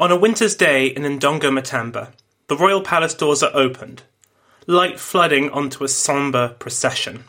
On 0.00 0.10
a 0.10 0.16
winter's 0.16 0.56
day 0.56 0.86
in 0.86 1.02
Ndongo 1.02 1.52
Matamba, 1.52 2.14
the 2.46 2.56
royal 2.56 2.80
palace 2.80 3.12
doors 3.12 3.42
are 3.42 3.54
opened, 3.54 4.02
light 4.66 4.98
flooding 4.98 5.50
onto 5.50 5.84
a 5.84 5.88
sombre 5.88 6.56
procession. 6.58 7.24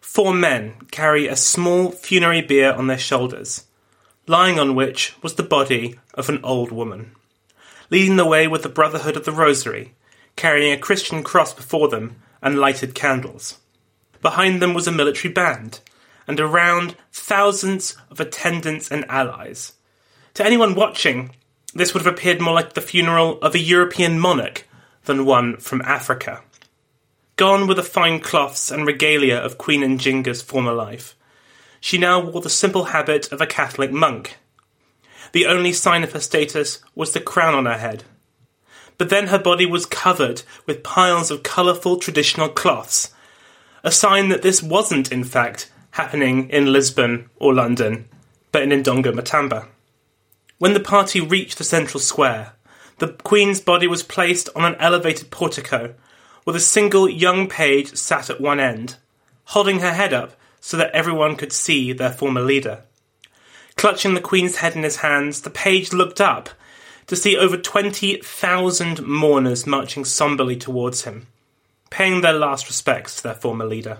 Four 0.00 0.32
men 0.32 0.74
carry 0.92 1.26
a 1.26 1.34
small 1.34 1.90
funerary 1.90 2.40
bier 2.40 2.72
on 2.72 2.86
their 2.86 2.98
shoulders, 2.98 3.64
lying 4.28 4.60
on 4.60 4.76
which 4.76 5.16
was 5.24 5.34
the 5.34 5.42
body 5.42 5.98
of 6.14 6.28
an 6.28 6.38
old 6.44 6.70
woman. 6.70 7.16
Leading 7.90 8.14
the 8.14 8.24
way 8.24 8.46
with 8.46 8.62
the 8.62 8.68
Brotherhood 8.68 9.16
of 9.16 9.24
the 9.24 9.32
Rosary, 9.32 9.94
carrying 10.36 10.72
a 10.72 10.78
Christian 10.78 11.24
cross 11.24 11.52
before 11.52 11.88
them 11.88 12.14
and 12.40 12.60
lighted 12.60 12.94
candles. 12.94 13.58
Behind 14.22 14.62
them 14.62 14.72
was 14.72 14.86
a 14.86 14.92
military 14.92 15.34
band, 15.34 15.80
and 16.28 16.38
around 16.38 16.94
thousands 17.10 17.96
of 18.08 18.20
attendants 18.20 18.88
and 18.88 19.04
allies. 19.10 19.72
To 20.34 20.46
anyone 20.46 20.76
watching, 20.76 21.34
this 21.78 21.94
would 21.94 22.04
have 22.04 22.12
appeared 22.12 22.40
more 22.40 22.54
like 22.54 22.74
the 22.74 22.80
funeral 22.80 23.40
of 23.40 23.54
a 23.54 23.58
European 23.58 24.18
monarch 24.18 24.66
than 25.04 25.24
one 25.24 25.56
from 25.56 25.80
Africa. 25.82 26.42
Gone 27.36 27.66
were 27.66 27.74
the 27.74 27.82
fine 27.82 28.20
cloths 28.20 28.70
and 28.70 28.86
regalia 28.86 29.36
of 29.36 29.58
Queen 29.58 29.82
Njinga's 29.82 30.42
former 30.42 30.72
life. 30.72 31.14
She 31.80 31.96
now 31.96 32.20
wore 32.20 32.40
the 32.40 32.50
simple 32.50 32.86
habit 32.86 33.30
of 33.30 33.40
a 33.40 33.46
Catholic 33.46 33.92
monk. 33.92 34.38
The 35.32 35.46
only 35.46 35.72
sign 35.72 36.02
of 36.02 36.12
her 36.12 36.20
status 36.20 36.82
was 36.94 37.12
the 37.12 37.20
crown 37.20 37.54
on 37.54 37.66
her 37.66 37.78
head. 37.78 38.04
But 38.96 39.10
then 39.10 39.28
her 39.28 39.38
body 39.38 39.66
was 39.66 39.86
covered 39.86 40.42
with 40.66 40.82
piles 40.82 41.30
of 41.30 41.44
colourful 41.44 41.98
traditional 41.98 42.48
cloths, 42.48 43.14
a 43.84 43.92
sign 43.92 44.28
that 44.30 44.42
this 44.42 44.60
wasn't, 44.60 45.12
in 45.12 45.22
fact, 45.22 45.70
happening 45.92 46.50
in 46.50 46.72
Lisbon 46.72 47.30
or 47.36 47.54
London, 47.54 48.08
but 48.50 48.62
in 48.62 48.70
Ndongo 48.70 49.12
Matamba. 49.12 49.68
When 50.58 50.74
the 50.74 50.80
party 50.80 51.20
reached 51.20 51.58
the 51.58 51.64
central 51.64 52.00
square, 52.00 52.52
the 52.98 53.08
Queen's 53.08 53.60
body 53.60 53.86
was 53.86 54.02
placed 54.02 54.48
on 54.56 54.64
an 54.64 54.74
elevated 54.80 55.30
portico, 55.30 55.94
with 56.44 56.56
a 56.56 56.60
single 56.60 57.08
young 57.08 57.48
page 57.48 57.94
sat 57.94 58.28
at 58.28 58.40
one 58.40 58.58
end, 58.58 58.96
holding 59.44 59.78
her 59.78 59.92
head 59.92 60.12
up 60.12 60.34
so 60.60 60.76
that 60.76 60.90
everyone 60.90 61.36
could 61.36 61.52
see 61.52 61.92
their 61.92 62.10
former 62.10 62.40
leader. 62.40 62.82
Clutching 63.76 64.14
the 64.14 64.20
Queen's 64.20 64.56
head 64.56 64.74
in 64.74 64.82
his 64.82 64.96
hands, 64.96 65.42
the 65.42 65.50
page 65.50 65.92
looked 65.92 66.20
up 66.20 66.50
to 67.06 67.14
see 67.14 67.36
over 67.36 67.56
20,000 67.56 69.06
mourners 69.06 69.66
marching 69.66 70.04
somberly 70.04 70.56
towards 70.56 71.04
him, 71.04 71.28
paying 71.88 72.20
their 72.20 72.32
last 72.32 72.66
respects 72.66 73.16
to 73.16 73.22
their 73.22 73.34
former 73.34 73.64
leader. 73.64 73.98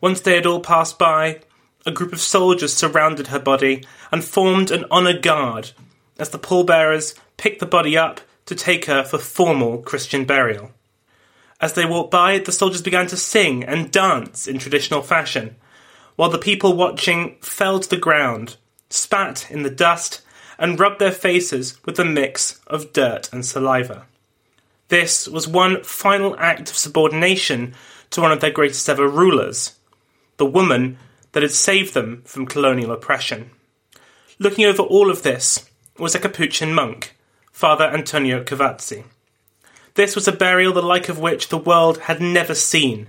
Once 0.00 0.20
they 0.20 0.34
had 0.34 0.46
all 0.46 0.60
passed 0.60 0.98
by, 0.98 1.40
a 1.88 1.90
group 1.90 2.12
of 2.12 2.20
soldiers 2.20 2.74
surrounded 2.74 3.28
her 3.28 3.38
body 3.38 3.82
and 4.12 4.22
formed 4.22 4.70
an 4.70 4.84
honour 4.90 5.18
guard 5.18 5.70
as 6.18 6.28
the 6.28 6.38
pallbearers 6.38 7.14
picked 7.38 7.60
the 7.60 7.66
body 7.66 7.96
up 7.96 8.20
to 8.44 8.54
take 8.54 8.84
her 8.84 9.02
for 9.02 9.16
formal 9.16 9.78
Christian 9.78 10.26
burial. 10.26 10.70
As 11.62 11.72
they 11.72 11.86
walked 11.86 12.10
by, 12.10 12.38
the 12.38 12.52
soldiers 12.52 12.82
began 12.82 13.06
to 13.06 13.16
sing 13.16 13.64
and 13.64 13.90
dance 13.90 14.46
in 14.46 14.58
traditional 14.58 15.00
fashion, 15.00 15.56
while 16.16 16.28
the 16.28 16.38
people 16.38 16.76
watching 16.76 17.36
fell 17.40 17.80
to 17.80 17.88
the 17.88 17.96
ground, 17.96 18.56
spat 18.90 19.50
in 19.50 19.62
the 19.62 19.70
dust, 19.70 20.20
and 20.58 20.78
rubbed 20.78 20.98
their 20.98 21.12
faces 21.12 21.82
with 21.86 21.98
a 21.98 22.04
mix 22.04 22.60
of 22.66 22.92
dirt 22.92 23.30
and 23.32 23.46
saliva. 23.46 24.04
This 24.88 25.26
was 25.26 25.48
one 25.48 25.82
final 25.84 26.36
act 26.38 26.70
of 26.70 26.76
subordination 26.76 27.74
to 28.10 28.20
one 28.20 28.32
of 28.32 28.40
their 28.40 28.50
greatest 28.50 28.88
ever 28.88 29.08
rulers, 29.08 29.76
the 30.36 30.46
woman 30.46 30.98
that 31.32 31.42
had 31.42 31.52
saved 31.52 31.94
them 31.94 32.22
from 32.24 32.46
colonial 32.46 32.92
oppression. 32.92 33.50
Looking 34.38 34.64
over 34.64 34.82
all 34.82 35.10
of 35.10 35.22
this 35.22 35.68
was 35.98 36.14
a 36.14 36.18
Capuchin 36.18 36.72
monk, 36.72 37.16
Father 37.52 37.84
Antonio 37.84 38.42
Cavazzi. 38.42 39.04
This 39.94 40.14
was 40.14 40.28
a 40.28 40.32
burial 40.32 40.72
the 40.72 40.82
like 40.82 41.08
of 41.08 41.18
which 41.18 41.48
the 41.48 41.58
world 41.58 41.98
had 42.02 42.20
never 42.20 42.54
seen. 42.54 43.08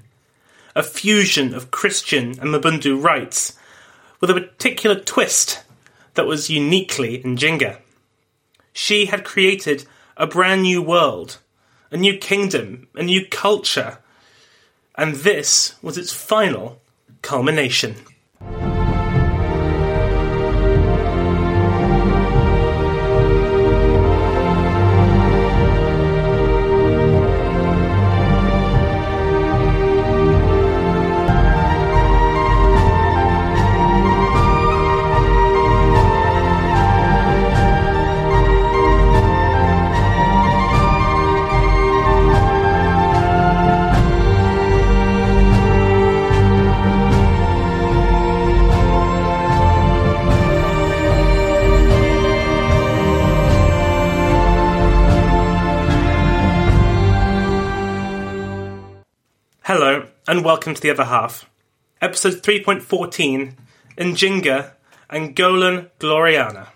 A 0.75 0.81
fusion 0.81 1.53
of 1.53 1.71
Christian 1.71 2.39
and 2.39 2.49
Mabundu 2.49 3.01
rites, 3.01 3.57
with 4.19 4.29
a 4.31 4.33
particular 4.33 4.99
twist 4.99 5.63
that 6.15 6.25
was 6.25 6.49
uniquely 6.49 7.21
Njinga. 7.21 7.77
She 8.73 9.05
had 9.05 9.23
created 9.23 9.85
a 10.17 10.27
brand 10.27 10.63
new 10.63 10.81
world, 10.81 11.37
a 11.91 11.97
new 11.97 12.17
kingdom, 12.17 12.87
a 12.95 13.03
new 13.03 13.25
culture, 13.27 13.99
and 14.95 15.15
this 15.15 15.75
was 15.81 15.97
its 15.97 16.11
final 16.11 16.81
culmination. 17.21 17.95
And 60.29 60.45
welcome 60.45 60.75
to 60.75 60.79
the 60.79 60.91
other 60.91 61.05
half. 61.05 61.49
Episode 62.03 62.43
3.14 62.43 63.55
Njinga 63.97 64.73
Angolan 65.09 65.89
Gloriana. 65.99 66.67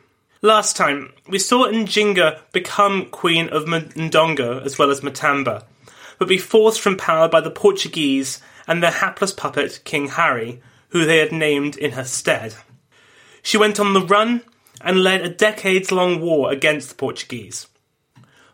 Last 0.42 0.76
time, 0.76 1.14
we 1.28 1.38
saw 1.38 1.68
Njinga 1.68 2.40
become 2.52 3.06
Queen 3.12 3.50
of 3.50 3.66
Ndongo 3.66 4.66
as 4.66 4.80
well 4.80 4.90
as 4.90 5.02
Matamba, 5.02 5.66
but 6.18 6.28
be 6.28 6.40
forced 6.40 6.82
from 6.82 6.98
power 6.98 7.30
by 7.30 7.42
the 7.42 7.52
Portuguese 7.52 8.42
and 8.66 8.82
their 8.82 8.90
hapless 8.90 9.32
puppet 9.32 9.82
King 9.84 10.08
Hari, 10.08 10.60
who 10.90 11.06
they 11.06 11.20
had 11.20 11.32
named 11.32 11.78
in 11.78 11.92
her 11.92 12.06
stead. 12.06 12.56
She 13.44 13.60
went 13.60 13.80
on 13.80 13.94
the 13.94 14.02
run 14.02 14.42
and 14.82 15.04
led 15.04 15.22
a 15.22 15.30
decades 15.30 15.92
long 15.92 16.20
war 16.20 16.52
against 16.52 16.90
the 16.90 16.96
Portuguese. 16.96 17.68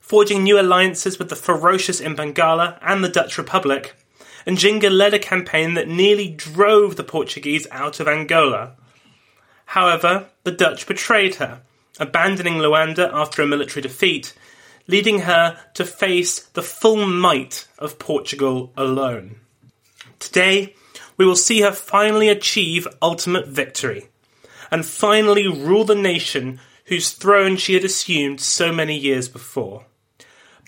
Forging 0.01 0.43
new 0.43 0.59
alliances 0.59 1.17
with 1.17 1.29
the 1.29 1.37
ferocious 1.37 2.01
Imbangala 2.01 2.77
and 2.81 3.01
the 3.01 3.07
Dutch 3.07 3.37
Republic, 3.37 3.95
Njinga 4.45 4.89
led 4.89 5.13
a 5.13 5.19
campaign 5.19 5.73
that 5.73 5.87
nearly 5.87 6.29
drove 6.29 6.95
the 6.95 7.03
Portuguese 7.03 7.67
out 7.71 7.99
of 7.99 8.07
Angola. 8.07 8.75
However, 9.65 10.27
the 10.43 10.51
Dutch 10.51 10.87
betrayed 10.87 11.35
her, 11.35 11.61
abandoning 11.99 12.55
Luanda 12.55 13.09
after 13.13 13.41
a 13.41 13.47
military 13.47 13.81
defeat, 13.81 14.33
leading 14.87 15.19
her 15.19 15.59
to 15.75 15.85
face 15.85 16.39
the 16.39 16.63
full 16.63 17.05
might 17.05 17.67
of 17.77 17.99
Portugal 17.99 18.73
alone. 18.75 19.35
Today, 20.17 20.75
we 21.17 21.25
will 21.25 21.35
see 21.35 21.61
her 21.61 21.71
finally 21.71 22.29
achieve 22.29 22.87
ultimate 23.01 23.47
victory, 23.47 24.07
and 24.71 24.85
finally 24.85 25.47
rule 25.47 25.83
the 25.83 25.95
nation 25.95 26.59
whose 26.85 27.11
throne 27.11 27.55
she 27.57 27.75
had 27.75 27.83
assumed 27.83 28.41
so 28.41 28.71
many 28.71 28.97
years 28.97 29.29
before. 29.29 29.85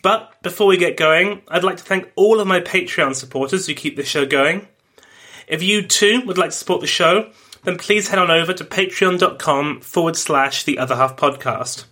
But 0.01 0.41
before 0.41 0.67
we 0.67 0.77
get 0.77 0.97
going, 0.97 1.41
I'd 1.47 1.63
like 1.63 1.77
to 1.77 1.83
thank 1.83 2.11
all 2.15 2.39
of 2.39 2.47
my 2.47 2.59
Patreon 2.59 3.15
supporters 3.15 3.67
who 3.67 3.73
keep 3.73 3.95
the 3.95 4.03
show 4.03 4.25
going. 4.25 4.67
If 5.47 5.61
you 5.61 5.85
too 5.85 6.21
would 6.25 6.37
like 6.37 6.51
to 6.51 6.55
support 6.55 6.81
the 6.81 6.87
show, 6.87 7.31
then 7.63 7.77
please 7.77 8.07
head 8.07 8.19
on 8.19 8.31
over 8.31 8.53
to 8.53 8.63
patreon.com 8.63 9.81
forward 9.81 10.15
slash 10.15 10.63
the 10.63 10.79
other 10.79 10.95
half 10.95 11.15
podcast. 11.17 11.85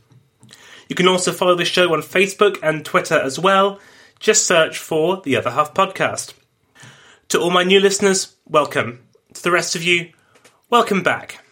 You 0.87 0.95
can 0.95 1.07
also 1.07 1.31
follow 1.31 1.55
the 1.55 1.65
show 1.65 1.93
on 1.93 2.01
Facebook 2.01 2.57
and 2.63 2.83
Twitter 2.83 3.19
as 3.19 3.37
well. 3.37 3.79
Just 4.19 4.47
search 4.47 4.79
for 4.79 5.21
the 5.21 5.35
other 5.35 5.51
half 5.51 5.73
podcast. 5.73 6.33
To 7.29 7.39
all 7.39 7.51
my 7.51 7.63
new 7.63 7.79
listeners, 7.79 8.35
welcome. 8.47 9.03
To 9.35 9.43
the 9.43 9.51
rest 9.51 9.75
of 9.75 9.83
you, 9.83 10.11
welcome 10.71 11.03
back. 11.03 11.43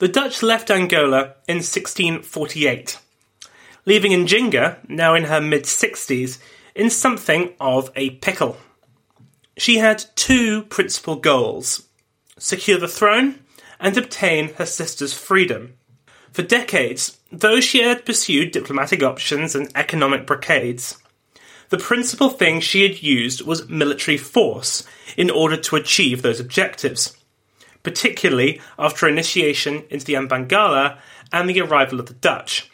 The 0.00 0.08
Dutch 0.08 0.42
left 0.42 0.70
Angola 0.70 1.34
in 1.46 1.56
1648, 1.56 2.98
leaving 3.84 4.12
Njinga, 4.12 4.88
now 4.88 5.14
in 5.14 5.24
her 5.24 5.42
mid 5.42 5.64
60s, 5.64 6.38
in 6.74 6.88
something 6.88 7.52
of 7.60 7.90
a 7.94 8.12
pickle. 8.12 8.56
She 9.58 9.76
had 9.76 10.06
two 10.16 10.62
principal 10.62 11.16
goals 11.16 11.86
secure 12.38 12.78
the 12.78 12.88
throne 12.88 13.40
and 13.78 13.94
obtain 13.98 14.54
her 14.54 14.64
sister's 14.64 15.12
freedom. 15.12 15.74
For 16.32 16.40
decades, 16.40 17.18
though 17.30 17.60
she 17.60 17.82
had 17.82 18.06
pursued 18.06 18.52
diplomatic 18.52 19.02
options 19.02 19.54
and 19.54 19.70
economic 19.74 20.26
blockades, 20.26 20.96
the 21.68 21.76
principal 21.76 22.30
thing 22.30 22.60
she 22.60 22.84
had 22.88 23.02
used 23.02 23.42
was 23.42 23.68
military 23.68 24.16
force 24.16 24.82
in 25.18 25.28
order 25.28 25.58
to 25.58 25.76
achieve 25.76 26.22
those 26.22 26.40
objectives 26.40 27.18
particularly 27.82 28.60
after 28.78 29.08
initiation 29.08 29.84
into 29.90 30.04
the 30.04 30.14
Mbangala 30.14 30.98
and 31.32 31.48
the 31.48 31.60
arrival 31.60 32.00
of 32.00 32.06
the 32.06 32.14
Dutch. 32.14 32.70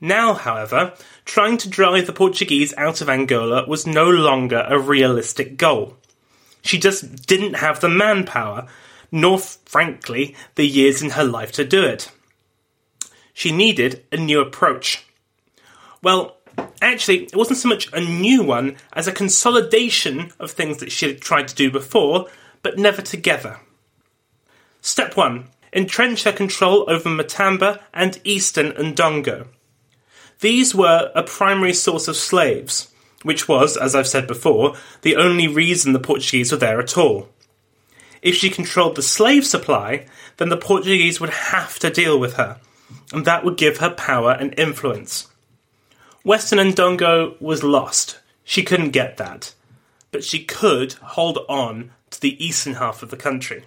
Now, 0.00 0.34
however, 0.34 0.92
trying 1.24 1.56
to 1.58 1.70
drive 1.70 2.06
the 2.06 2.12
Portuguese 2.12 2.74
out 2.76 3.00
of 3.00 3.08
Angola 3.08 3.66
was 3.66 3.86
no 3.86 4.08
longer 4.08 4.66
a 4.68 4.78
realistic 4.78 5.56
goal. 5.56 5.96
She 6.62 6.78
just 6.78 7.26
didn't 7.26 7.54
have 7.54 7.80
the 7.80 7.88
manpower, 7.88 8.66
nor, 9.10 9.38
frankly, 9.38 10.36
the 10.56 10.66
years 10.66 11.00
in 11.00 11.10
her 11.10 11.24
life 11.24 11.52
to 11.52 11.64
do 11.64 11.82
it. 11.82 12.10
She 13.32 13.52
needed 13.52 14.04
a 14.12 14.16
new 14.16 14.40
approach. 14.40 15.04
Well, 16.02 16.36
actually, 16.82 17.24
it 17.24 17.36
wasn't 17.36 17.58
so 17.58 17.68
much 17.68 17.92
a 17.92 18.00
new 18.00 18.42
one 18.42 18.76
as 18.92 19.06
a 19.06 19.12
consolidation 19.12 20.32
of 20.38 20.50
things 20.50 20.78
that 20.78 20.92
she 20.92 21.06
had 21.06 21.20
tried 21.20 21.48
to 21.48 21.54
do 21.54 21.70
before, 21.70 22.28
but 22.62 22.78
never 22.78 23.00
together. 23.00 23.60
Step 24.86 25.16
1. 25.16 25.48
Entrench 25.72 26.22
her 26.22 26.32
control 26.32 26.84
over 26.86 27.10
Matamba 27.10 27.80
and 27.92 28.20
eastern 28.22 28.70
Ndongo. 28.70 29.48
These 30.38 30.76
were 30.76 31.10
a 31.12 31.24
primary 31.24 31.72
source 31.72 32.06
of 32.06 32.14
slaves, 32.16 32.94
which 33.24 33.48
was, 33.48 33.76
as 33.76 33.96
I've 33.96 34.06
said 34.06 34.28
before, 34.28 34.76
the 35.02 35.16
only 35.16 35.48
reason 35.48 35.92
the 35.92 35.98
Portuguese 35.98 36.52
were 36.52 36.58
there 36.58 36.78
at 36.78 36.96
all. 36.96 37.30
If 38.22 38.36
she 38.36 38.48
controlled 38.48 38.94
the 38.94 39.02
slave 39.02 39.44
supply, 39.44 40.06
then 40.36 40.50
the 40.50 40.56
Portuguese 40.56 41.20
would 41.20 41.30
have 41.30 41.80
to 41.80 41.90
deal 41.90 42.16
with 42.16 42.34
her, 42.34 42.60
and 43.12 43.24
that 43.24 43.44
would 43.44 43.56
give 43.56 43.78
her 43.78 43.90
power 43.90 44.36
and 44.38 44.56
influence. 44.56 45.26
Western 46.22 46.60
Ndongo 46.60 47.40
was 47.40 47.64
lost. 47.64 48.20
She 48.44 48.62
couldn't 48.62 48.90
get 48.90 49.16
that. 49.16 49.52
But 50.12 50.22
she 50.22 50.44
could 50.44 50.92
hold 50.92 51.40
on 51.48 51.90
to 52.10 52.20
the 52.20 52.42
eastern 52.42 52.74
half 52.74 53.02
of 53.02 53.10
the 53.10 53.16
country. 53.16 53.64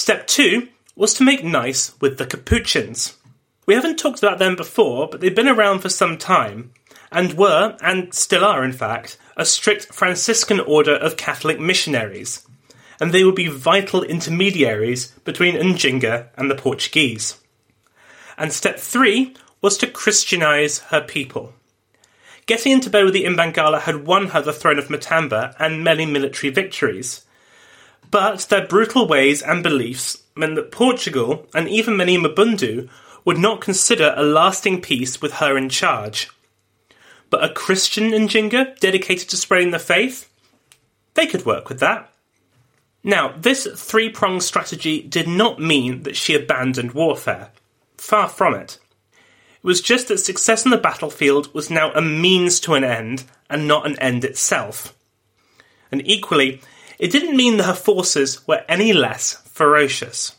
Step 0.00 0.26
two 0.26 0.66
was 0.96 1.12
to 1.12 1.22
make 1.22 1.44
nice 1.44 1.92
with 2.00 2.16
the 2.16 2.24
Capuchins. 2.24 3.18
We 3.66 3.74
haven't 3.74 3.98
talked 3.98 4.20
about 4.20 4.38
them 4.38 4.56
before, 4.56 5.06
but 5.06 5.20
they've 5.20 5.34
been 5.34 5.46
around 5.46 5.80
for 5.80 5.90
some 5.90 6.16
time, 6.16 6.72
and 7.12 7.34
were, 7.34 7.76
and 7.82 8.14
still 8.14 8.42
are 8.42 8.64
in 8.64 8.72
fact, 8.72 9.18
a 9.36 9.44
strict 9.44 9.92
Franciscan 9.92 10.58
order 10.58 10.94
of 10.94 11.18
Catholic 11.18 11.60
missionaries, 11.60 12.46
and 12.98 13.12
they 13.12 13.24
would 13.24 13.34
be 13.34 13.48
vital 13.48 14.02
intermediaries 14.02 15.08
between 15.26 15.56
Njinga 15.56 16.28
and 16.34 16.50
the 16.50 16.54
Portuguese. 16.54 17.38
And 18.38 18.54
step 18.54 18.78
three 18.78 19.36
was 19.60 19.76
to 19.76 19.86
Christianize 19.86 20.78
her 20.88 21.02
people. 21.02 21.52
Getting 22.46 22.72
into 22.72 22.88
bed 22.88 23.04
with 23.04 23.12
the 23.12 23.26
Imbangala 23.26 23.82
had 23.82 24.06
won 24.06 24.28
her 24.28 24.40
the 24.40 24.54
throne 24.54 24.78
of 24.78 24.88
Matamba 24.88 25.54
and 25.58 25.84
many 25.84 26.06
military 26.06 26.50
victories, 26.50 27.26
but 28.10 28.40
their 28.48 28.66
brutal 28.66 29.06
ways 29.06 29.42
and 29.42 29.62
beliefs 29.62 30.22
meant 30.34 30.56
that 30.56 30.72
Portugal, 30.72 31.46
and 31.54 31.68
even 31.68 31.96
many 31.96 32.16
Mabundu, 32.16 32.88
would 33.24 33.38
not 33.38 33.60
consider 33.60 34.14
a 34.16 34.22
lasting 34.22 34.80
peace 34.80 35.20
with 35.20 35.34
her 35.34 35.56
in 35.56 35.68
charge. 35.68 36.30
But 37.28 37.44
a 37.44 37.52
Christian 37.52 38.10
Njinga 38.10 38.78
dedicated 38.80 39.28
to 39.30 39.36
spreading 39.36 39.70
the 39.70 39.78
faith? 39.78 40.28
They 41.14 41.26
could 41.26 41.46
work 41.46 41.68
with 41.68 41.80
that. 41.80 42.10
Now, 43.02 43.34
this 43.36 43.66
three 43.76 44.10
pronged 44.10 44.42
strategy 44.42 45.02
did 45.02 45.28
not 45.28 45.60
mean 45.60 46.02
that 46.02 46.16
she 46.16 46.34
abandoned 46.34 46.92
warfare. 46.92 47.50
Far 47.96 48.28
from 48.28 48.54
it. 48.54 48.78
It 49.12 49.66
was 49.66 49.80
just 49.80 50.08
that 50.08 50.18
success 50.18 50.64
on 50.64 50.70
the 50.70 50.78
battlefield 50.78 51.52
was 51.54 51.70
now 51.70 51.92
a 51.92 52.00
means 52.00 52.60
to 52.60 52.74
an 52.74 52.84
end 52.84 53.24
and 53.48 53.68
not 53.68 53.86
an 53.86 53.98
end 53.98 54.24
itself. 54.24 54.94
And 55.92 56.06
equally, 56.06 56.62
it 57.00 57.10
didn't 57.10 57.36
mean 57.36 57.56
that 57.56 57.64
her 57.64 57.74
forces 57.74 58.46
were 58.46 58.62
any 58.68 58.92
less 58.92 59.32
ferocious. 59.46 60.36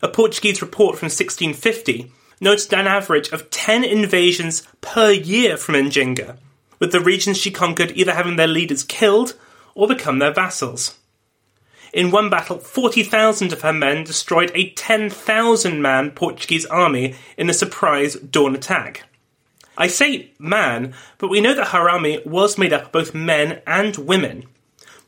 A 0.00 0.06
Portuguese 0.06 0.62
report 0.62 0.96
from 0.96 1.06
1650 1.06 2.12
noted 2.40 2.72
an 2.72 2.86
average 2.86 3.30
of 3.30 3.50
10 3.50 3.82
invasions 3.82 4.62
per 4.80 5.10
year 5.10 5.56
from 5.56 5.74
Njinga, 5.74 6.36
with 6.78 6.92
the 6.92 7.00
regions 7.00 7.36
she 7.36 7.50
conquered 7.50 7.90
either 7.96 8.14
having 8.14 8.36
their 8.36 8.46
leaders 8.46 8.84
killed 8.84 9.34
or 9.74 9.88
become 9.88 10.20
their 10.20 10.32
vassals. 10.32 10.96
In 11.92 12.12
one 12.12 12.30
battle, 12.30 12.58
40,000 12.58 13.52
of 13.52 13.62
her 13.62 13.72
men 13.72 14.04
destroyed 14.04 14.52
a 14.54 14.70
10,000 14.70 15.82
man 15.82 16.12
Portuguese 16.12 16.66
army 16.66 17.16
in 17.36 17.50
a 17.50 17.54
surprise 17.54 18.14
dawn 18.14 18.54
attack. 18.54 19.02
I 19.76 19.88
say 19.88 20.30
man, 20.38 20.94
but 21.18 21.28
we 21.28 21.40
know 21.40 21.54
that 21.54 21.68
her 21.68 21.90
army 21.90 22.20
was 22.24 22.56
made 22.56 22.72
up 22.72 22.86
of 22.86 22.92
both 22.92 23.14
men 23.14 23.62
and 23.66 23.96
women, 23.96 24.44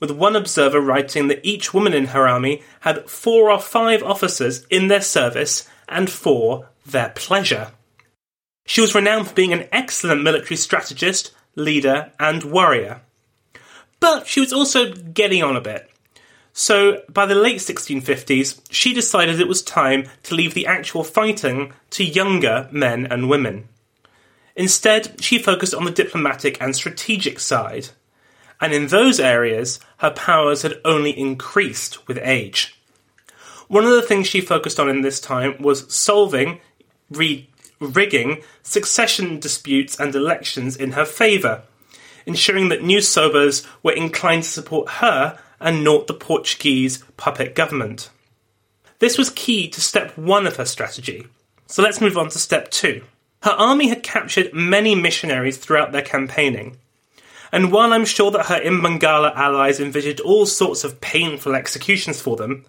with 0.01 0.11
one 0.11 0.35
observer 0.35 0.81
writing 0.81 1.29
that 1.29 1.45
each 1.45 1.73
woman 1.73 1.93
in 1.93 2.07
her 2.07 2.27
army 2.27 2.63
had 2.81 3.09
four 3.09 3.51
or 3.51 3.61
five 3.61 4.03
officers 4.03 4.67
in 4.71 4.89
their 4.89 5.03
service 5.03 5.69
and 5.89 6.11
for 6.11 6.69
their 6.85 7.11
pleasure. 7.11 7.73
She 8.67 8.81
was 8.81 8.95
renowned 8.95 9.29
for 9.29 9.35
being 9.35 9.53
an 9.53 9.69
excellent 9.71 10.23
military 10.23 10.57
strategist, 10.57 11.33
leader, 11.55 12.13
and 12.19 12.45
warrior. 12.45 13.03
But 14.01 14.27
she 14.27 14.41
was 14.41 14.53
also 14.53 14.93
getting 14.93 15.43
on 15.43 15.57
a 15.57 15.61
bit. 15.61 15.91
So, 16.53 17.03
by 17.09 17.27
the 17.27 17.35
late 17.35 17.59
1650s, 17.59 18.61
she 18.71 18.93
decided 18.93 19.41
it 19.41 19.49
was 19.49 19.63
time 19.63 20.09
to 20.25 20.35
leave 20.35 20.55
the 20.55 20.67
actual 20.67 21.05
fighting 21.05 21.73
to 21.91 22.05
younger 22.05 22.69
men 22.73 23.07
and 23.07 23.29
women. 23.29 23.69
Instead, 24.57 25.23
she 25.23 25.39
focused 25.39 25.75
on 25.75 25.85
the 25.85 25.91
diplomatic 25.91 26.61
and 26.61 26.75
strategic 26.75 27.39
side 27.39 27.91
and 28.61 28.73
in 28.73 28.89
those 28.89 29.19
areas, 29.19 29.81
her 29.99 30.11
powers 30.11 30.63
had 30.63 30.81
only 30.85 31.19
increased 31.19 32.07
with 32.07 32.19
age. 32.23 32.77
One 33.69 33.85
of 33.85 33.93
the 33.93 34.03
things 34.03 34.27
she 34.27 34.41
focused 34.41 34.81
on 34.81 34.89
in 34.89 35.03
this 35.03 35.21
time 35.21 35.61
was 35.61 35.93
solving, 35.95 36.61
re- 37.11 37.49
rigging 37.79 38.43
succession 38.63 39.41
disputes 39.41 39.99
and 39.99 40.15
elections 40.15 40.77
in 40.77 40.93
her 40.93 41.05
favour, 41.05 41.63
ensuring 42.27 42.69
that 42.69 42.83
new 42.83 42.99
Sobas 42.99 43.67
were 43.83 43.93
inclined 43.93 44.43
to 44.43 44.51
support 44.51 44.89
her 44.89 45.39
and 45.61 45.85
not 45.85 46.07
the 46.07 46.15
Portuguese 46.15 47.05
puppet 47.17 47.55
government. 47.55 48.11
This 48.99 49.17
was 49.17 49.31
key 49.31 49.69
to 49.69 49.81
step 49.81 50.17
one 50.17 50.47
of 50.47 50.57
her 50.57 50.65
strategy. 50.65 51.27
So 51.67 51.83
let's 51.83 52.01
move 52.01 52.19
on 52.19 52.29
to 52.31 52.39
step 52.39 52.71
two. 52.71 53.05
Her 53.43 53.53
army 53.53 53.89
had 53.89 54.03
captured 54.03 54.53
many 54.53 54.95
missionaries 54.95 55.57
throughout 55.57 55.93
their 55.93 56.03
campaigning, 56.03 56.77
and 57.53 57.73
while 57.73 57.93
I'm 57.93 58.05
sure 58.05 58.31
that 58.31 58.47
her 58.47 58.61
Imbangala 58.61 59.35
allies 59.35 59.81
envisaged 59.81 60.21
all 60.21 60.47
sorts 60.47 60.85
of 60.85 61.01
painful 61.01 61.55
executions 61.55 62.21
for 62.21 62.37
them, 62.37 62.65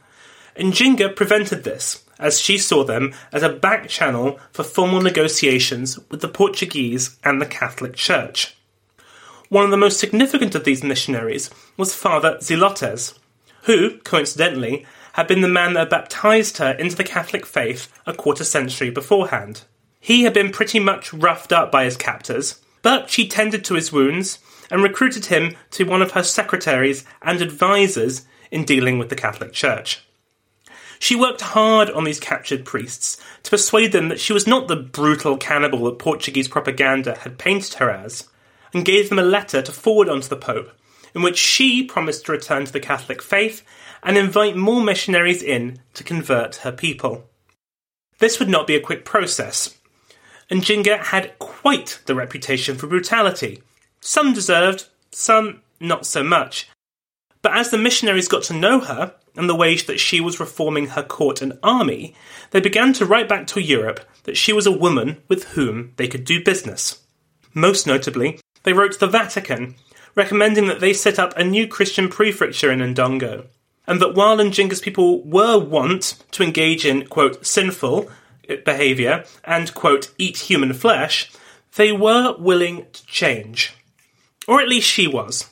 Njinga 0.58 1.16
prevented 1.16 1.64
this 1.64 2.04
as 2.20 2.40
she 2.40 2.58
saw 2.58 2.84
them 2.84 3.14
as 3.32 3.44
a 3.44 3.50
back 3.50 3.90
channel 3.90 4.40
for 4.52 4.64
formal 4.64 5.02
negotiations 5.02 6.00
with 6.10 6.22
the 6.22 6.28
Portuguese 6.28 7.18
and 7.24 7.42
the 7.42 7.46
Catholic 7.46 7.96
Church. 7.96 8.56
One 9.50 9.66
of 9.66 9.72
the 9.72 9.78
most 9.78 10.00
significant 10.00 10.56
of 10.56 10.64
these 10.64 10.84
missionaries 10.84 11.50
was 11.76 11.96
Father 11.96 12.38
Zelotes, 12.40 13.18
who, 13.64 13.98
coincidentally, 14.00 14.86
had 15.14 15.28
been 15.28 15.42
the 15.42 15.48
man 15.50 15.74
that 15.74 15.90
baptized 15.90 16.58
her 16.58 16.72
into 16.72 16.96
the 16.96 17.04
Catholic 17.04 17.46
faith 17.46 17.92
a 18.06 18.14
quarter 18.14 18.46
century 18.46 18.90
beforehand. 18.90 19.64
He 20.00 20.24
had 20.24 20.34
been 20.34 20.52
pretty 20.52 20.80
much 20.80 21.14
roughed 21.14 21.52
up 21.52 21.72
by 21.72 21.84
his 21.84 21.98
captors, 21.98 22.62
but 22.82 23.10
she 23.10 23.28
tended 23.28 23.66
to 23.66 23.74
his 23.74 23.92
wounds 23.92 24.40
and 24.72 24.82
recruited 24.82 25.28
him 25.28 25.56
to 25.70 25.84
one 25.84 26.02
of 26.02 26.12
her 26.12 26.24
secretaries 26.24 27.06
and 27.22 27.42
advisers 27.42 28.26
in 28.50 28.66
dealing 28.66 28.98
with 28.98 29.10
the 29.10 29.16
Catholic 29.16 29.54
Church. 29.54 30.04
She 30.98 31.16
worked 31.16 31.42
hard 31.42 31.90
on 31.90 32.04
these 32.04 32.20
captured 32.20 32.64
priests 32.64 33.22
to 33.44 33.50
persuade 33.50 33.92
them 33.92 34.10
that 34.10 34.20
she 34.20 34.34
was 34.34 34.48
not 34.48 34.68
the 34.68 34.76
brutal 34.76 35.36
cannibal 35.36 35.86
that 35.86 36.00
Portuguese 36.00 36.48
propaganda 36.48 37.18
had 37.18 37.38
painted 37.38 37.76
her 37.76 37.90
as, 37.90 38.30
and 38.74 38.86
gave 38.86 39.10
them 39.10 39.20
a 39.20 39.24
letter 39.24 39.62
to 39.62 39.72
forward 39.72 40.08
on 40.08 40.22
to 40.22 40.30
the 40.30 40.36
Pope, 40.36 40.72
in 41.14 41.22
which 41.22 41.38
she 41.38 41.84
promised 41.84 42.26
to 42.26 42.32
return 42.32 42.66
to 42.66 42.72
the 42.72 42.80
Catholic 42.80 43.22
faith 43.22 43.64
and 44.04 44.18
invite 44.18 44.56
more 44.56 44.82
missionaries 44.82 45.42
in 45.42 45.80
to 45.94 46.04
convert 46.04 46.58
her 46.58 46.72
people. 46.72 47.28
This 48.20 48.40
would 48.40 48.50
not 48.50 48.68
be 48.68 48.76
a 48.76 48.80
quick 48.80 49.04
process, 49.04 49.78
and 50.50 50.62
Njinga 50.62 51.06
had 51.06 51.38
quite 51.40 52.00
the 52.06 52.16
reputation 52.16 52.78
for 52.78 52.88
brutality. 52.88 53.64
Some 54.02 54.34
deserved, 54.34 54.88
some 55.12 55.62
not 55.80 56.06
so 56.06 56.24
much. 56.24 56.68
But 57.42 57.56
as 57.56 57.70
the 57.70 57.78
missionaries 57.78 58.28
got 58.28 58.44
to 58.44 58.54
know 58.54 58.80
her 58.80 59.16
and 59.36 59.50
the 59.50 59.56
ways 59.56 59.86
that 59.86 60.00
she 60.00 60.20
was 60.20 60.40
reforming 60.40 60.88
her 60.88 61.04
court 61.04 61.42
and 61.42 61.58
army, 61.64 62.16
they 62.52 62.60
began 62.60 62.94
to 62.94 63.06
write 63.06 63.30
back 63.30 63.48
to 63.48 63.60
Europe 63.62 64.02
that 64.24 64.38
she 64.38 64.54
was 64.54 64.66
a 64.66 64.72
woman 64.72 65.22
with 65.28 65.50
whom 65.50 65.94
they 65.98 66.08
could 66.08 66.26
do 66.26 66.44
business. 66.44 67.02
Most 67.54 67.88
notably, 67.88 68.40
they 68.64 68.74
wrote 68.74 68.94
to 68.94 69.00
the 69.00 69.08
Vatican, 69.08 69.76
recommending 70.16 70.68
that 70.68 70.80
they 70.80 70.94
set 70.94 71.18
up 71.18 71.36
a 71.38 71.44
new 71.44 71.68
Christian 71.68 72.10
prefecture 72.10 72.72
in 72.72 72.80
Ndongo, 72.80 73.48
and 73.88 74.02
that 74.02 74.16
while 74.16 74.38
Njinga's 74.38 74.82
people 74.82 75.24
were 75.24 75.58
wont 75.58 76.16
to 76.32 76.44
engage 76.44 76.86
in, 76.86 77.08
quote, 77.08 77.46
sinful 77.46 78.10
behaviour 78.66 79.26
and, 79.44 79.74
quote, 79.74 80.12
eat 80.18 80.38
human 80.38 80.74
flesh, 80.74 81.32
they 81.76 81.92
were 81.92 82.36
willing 82.38 82.86
to 82.92 83.06
change. 83.06 83.74
Or 84.52 84.60
at 84.60 84.68
least 84.68 84.90
she 84.90 85.08
was. 85.08 85.50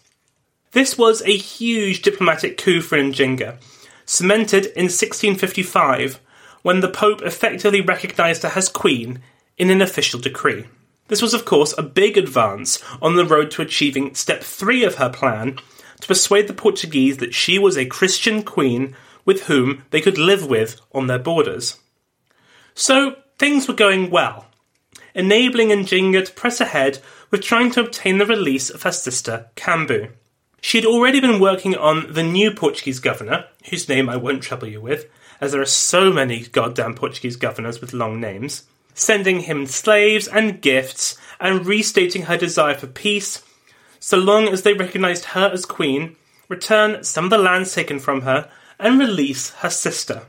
This 0.73 0.97
was 0.97 1.21
a 1.21 1.37
huge 1.37 2.01
diplomatic 2.01 2.57
coup 2.57 2.81
for 2.81 2.97
Njinga, 2.97 3.55
cemented 4.05 4.65
in 4.65 4.91
1655 4.91 6.19
when 6.63 6.81
the 6.81 6.89
Pope 6.89 7.21
effectively 7.21 7.79
recognised 7.79 8.43
her 8.43 8.51
as 8.57 8.67
Queen 8.67 9.21
in 9.57 9.69
an 9.69 9.81
official 9.81 10.19
decree. 10.19 10.65
This 11.07 11.21
was, 11.21 11.33
of 11.33 11.45
course, 11.45 11.73
a 11.77 11.81
big 11.81 12.17
advance 12.17 12.83
on 13.01 13.15
the 13.15 13.23
road 13.23 13.51
to 13.51 13.61
achieving 13.61 14.15
step 14.15 14.43
three 14.43 14.83
of 14.83 14.95
her 14.95 15.09
plan 15.09 15.59
to 16.01 16.07
persuade 16.07 16.49
the 16.49 16.53
Portuguese 16.53 17.19
that 17.19 17.33
she 17.33 17.57
was 17.57 17.77
a 17.77 17.85
Christian 17.85 18.43
queen 18.43 18.97
with 19.23 19.43
whom 19.43 19.85
they 19.91 20.01
could 20.01 20.17
live 20.17 20.45
with 20.45 20.81
on 20.93 21.07
their 21.07 21.19
borders. 21.19 21.77
So 22.73 23.15
things 23.37 23.65
were 23.65 23.73
going 23.73 24.09
well, 24.09 24.47
enabling 25.15 25.69
Njinga 25.69 26.25
to 26.25 26.33
press 26.33 26.59
ahead 26.59 26.99
with 27.31 27.41
trying 27.41 27.71
to 27.71 27.81
obtain 27.81 28.17
the 28.17 28.25
release 28.25 28.69
of 28.69 28.83
her 28.83 28.91
sister 28.91 29.47
Kambu. 29.55 30.11
She 30.61 30.77
had 30.77 30.85
already 30.85 31.19
been 31.19 31.39
working 31.39 31.75
on 31.75 32.11
the 32.11 32.23
new 32.23 32.51
Portuguese 32.51 32.99
governor, 32.99 33.45
whose 33.69 33.87
name 33.87 34.09
I 34.09 34.17
won't 34.17 34.43
trouble 34.43 34.67
you 34.67 34.81
with, 34.81 35.05
as 35.39 35.51
there 35.51 35.61
are 35.61 35.65
so 35.65 36.11
many 36.11 36.47
goddamn 36.47 36.95
Portuguese 36.95 37.37
governors 37.37 37.79
with 37.79 37.93
long 37.93 38.19
names, 38.19 38.63
sending 38.93 39.41
him 39.41 39.65
slaves 39.65 40.27
and 40.27 40.61
gifts 40.61 41.17
and 41.39 41.65
restating 41.65 42.23
her 42.23 42.37
desire 42.37 42.75
for 42.75 42.87
peace, 42.87 43.41
so 43.99 44.17
long 44.17 44.49
as 44.49 44.63
they 44.63 44.73
recognized 44.73 45.25
her 45.25 45.49
as 45.49 45.65
queen, 45.65 46.15
return 46.49 47.03
some 47.03 47.25
of 47.25 47.29
the 47.29 47.37
lands 47.37 47.73
taken 47.73 47.99
from 47.99 48.21
her, 48.21 48.49
and 48.79 48.99
release 48.99 49.51
her 49.55 49.69
sister. 49.69 50.23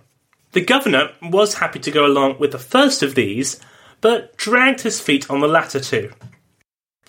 The 0.52 0.60
governor 0.60 1.12
was 1.22 1.54
happy 1.54 1.78
to 1.80 1.90
go 1.90 2.04
along 2.04 2.38
with 2.38 2.52
the 2.52 2.58
first 2.58 3.02
of 3.02 3.14
these, 3.14 3.60
but 4.00 4.36
dragged 4.36 4.80
his 4.80 5.00
feet 5.00 5.30
on 5.30 5.40
the 5.40 5.48
latter 5.48 5.80
two. 5.80 6.12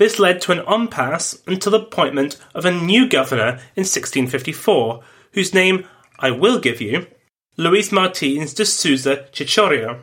This 0.01 0.17
led 0.17 0.41
to 0.41 0.51
an 0.51 0.63
impasse 0.67 1.43
until 1.46 1.74
the 1.74 1.81
appointment 1.81 2.36
of 2.55 2.65
a 2.65 2.72
new 2.72 3.08
governor 3.08 3.60
in 3.75 3.86
1654, 3.86 5.00
whose 5.34 5.53
name 5.53 5.86
I 6.17 6.31
will 6.31 6.60
give 6.60 6.81
you, 6.81 7.05
Luis 7.55 7.91
Martins 7.91 8.55
de 8.55 8.65
Souza 8.65 9.27
Chichorio. 9.31 10.00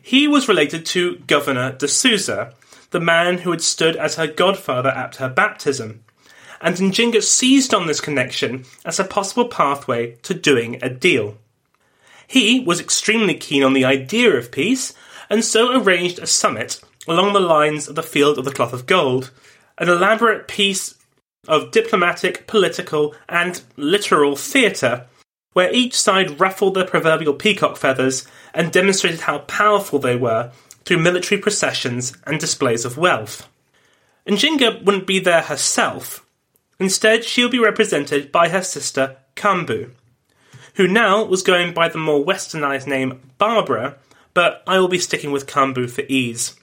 He 0.00 0.26
was 0.26 0.48
related 0.48 0.86
to 0.86 1.18
Governor 1.26 1.72
de 1.72 1.88
Souza, 1.88 2.54
the 2.88 3.00
man 3.00 3.36
who 3.36 3.50
had 3.50 3.60
stood 3.60 3.96
as 3.96 4.14
her 4.14 4.26
godfather 4.26 4.88
at 4.88 5.16
her 5.16 5.28
baptism, 5.28 6.02
and 6.62 6.76
Njinga 6.76 7.22
seized 7.22 7.74
on 7.74 7.86
this 7.86 8.00
connection 8.00 8.64
as 8.82 8.98
a 8.98 9.04
possible 9.04 9.46
pathway 9.46 10.12
to 10.22 10.32
doing 10.32 10.78
a 10.80 10.88
deal. 10.88 11.36
He 12.26 12.60
was 12.60 12.80
extremely 12.80 13.34
keen 13.34 13.62
on 13.62 13.74
the 13.74 13.84
idea 13.84 14.34
of 14.38 14.50
peace, 14.50 14.94
and 15.28 15.44
so 15.44 15.78
arranged 15.78 16.18
a 16.18 16.26
summit 16.26 16.80
along 17.06 17.32
the 17.32 17.40
lines 17.40 17.88
of 17.88 17.94
the 17.94 18.02
Field 18.02 18.38
of 18.38 18.44
the 18.44 18.52
Cloth 18.52 18.72
of 18.72 18.86
Gold, 18.86 19.30
an 19.78 19.88
elaborate 19.88 20.48
piece 20.48 20.94
of 21.48 21.70
diplomatic, 21.72 22.46
political, 22.46 23.14
and 23.28 23.62
literal 23.76 24.36
theatre, 24.36 25.06
where 25.52 25.72
each 25.72 25.94
side 25.94 26.40
ruffled 26.40 26.74
their 26.74 26.84
proverbial 26.84 27.34
peacock 27.34 27.76
feathers 27.76 28.26
and 28.54 28.72
demonstrated 28.72 29.20
how 29.20 29.38
powerful 29.40 29.98
they 29.98 30.16
were 30.16 30.52
through 30.84 30.98
military 30.98 31.40
processions 31.40 32.16
and 32.26 32.38
displays 32.38 32.84
of 32.84 32.96
wealth. 32.96 33.48
And 34.26 34.36
Njinga 34.36 34.84
wouldn't 34.84 35.06
be 35.06 35.18
there 35.18 35.42
herself. 35.42 36.24
Instead, 36.78 37.24
she'll 37.24 37.48
be 37.48 37.58
represented 37.58 38.32
by 38.32 38.48
her 38.48 38.62
sister 38.62 39.16
Kambu, 39.36 39.90
who 40.74 40.88
now 40.88 41.24
was 41.24 41.42
going 41.42 41.74
by 41.74 41.88
the 41.88 41.98
more 41.98 42.24
westernized 42.24 42.86
name 42.86 43.20
Barbara, 43.38 43.96
but 44.34 44.62
I 44.66 44.78
will 44.78 44.88
be 44.88 44.98
sticking 44.98 45.32
with 45.32 45.46
Kambu 45.46 45.90
for 45.90 46.02
ease. 46.08 46.54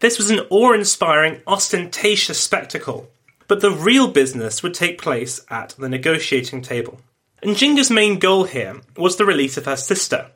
This 0.00 0.16
was 0.16 0.30
an 0.30 0.40
awe 0.48 0.72
inspiring, 0.72 1.42
ostentatious 1.46 2.40
spectacle, 2.40 3.10
but 3.48 3.60
the 3.60 3.70
real 3.70 4.08
business 4.08 4.62
would 4.62 4.72
take 4.72 5.00
place 5.00 5.40
at 5.50 5.74
the 5.78 5.90
negotiating 5.90 6.62
table. 6.62 7.00
Njinga's 7.42 7.90
main 7.90 8.18
goal 8.18 8.44
here 8.44 8.80
was 8.96 9.16
the 9.16 9.26
release 9.26 9.58
of 9.58 9.66
her 9.66 9.76
sister, 9.76 10.30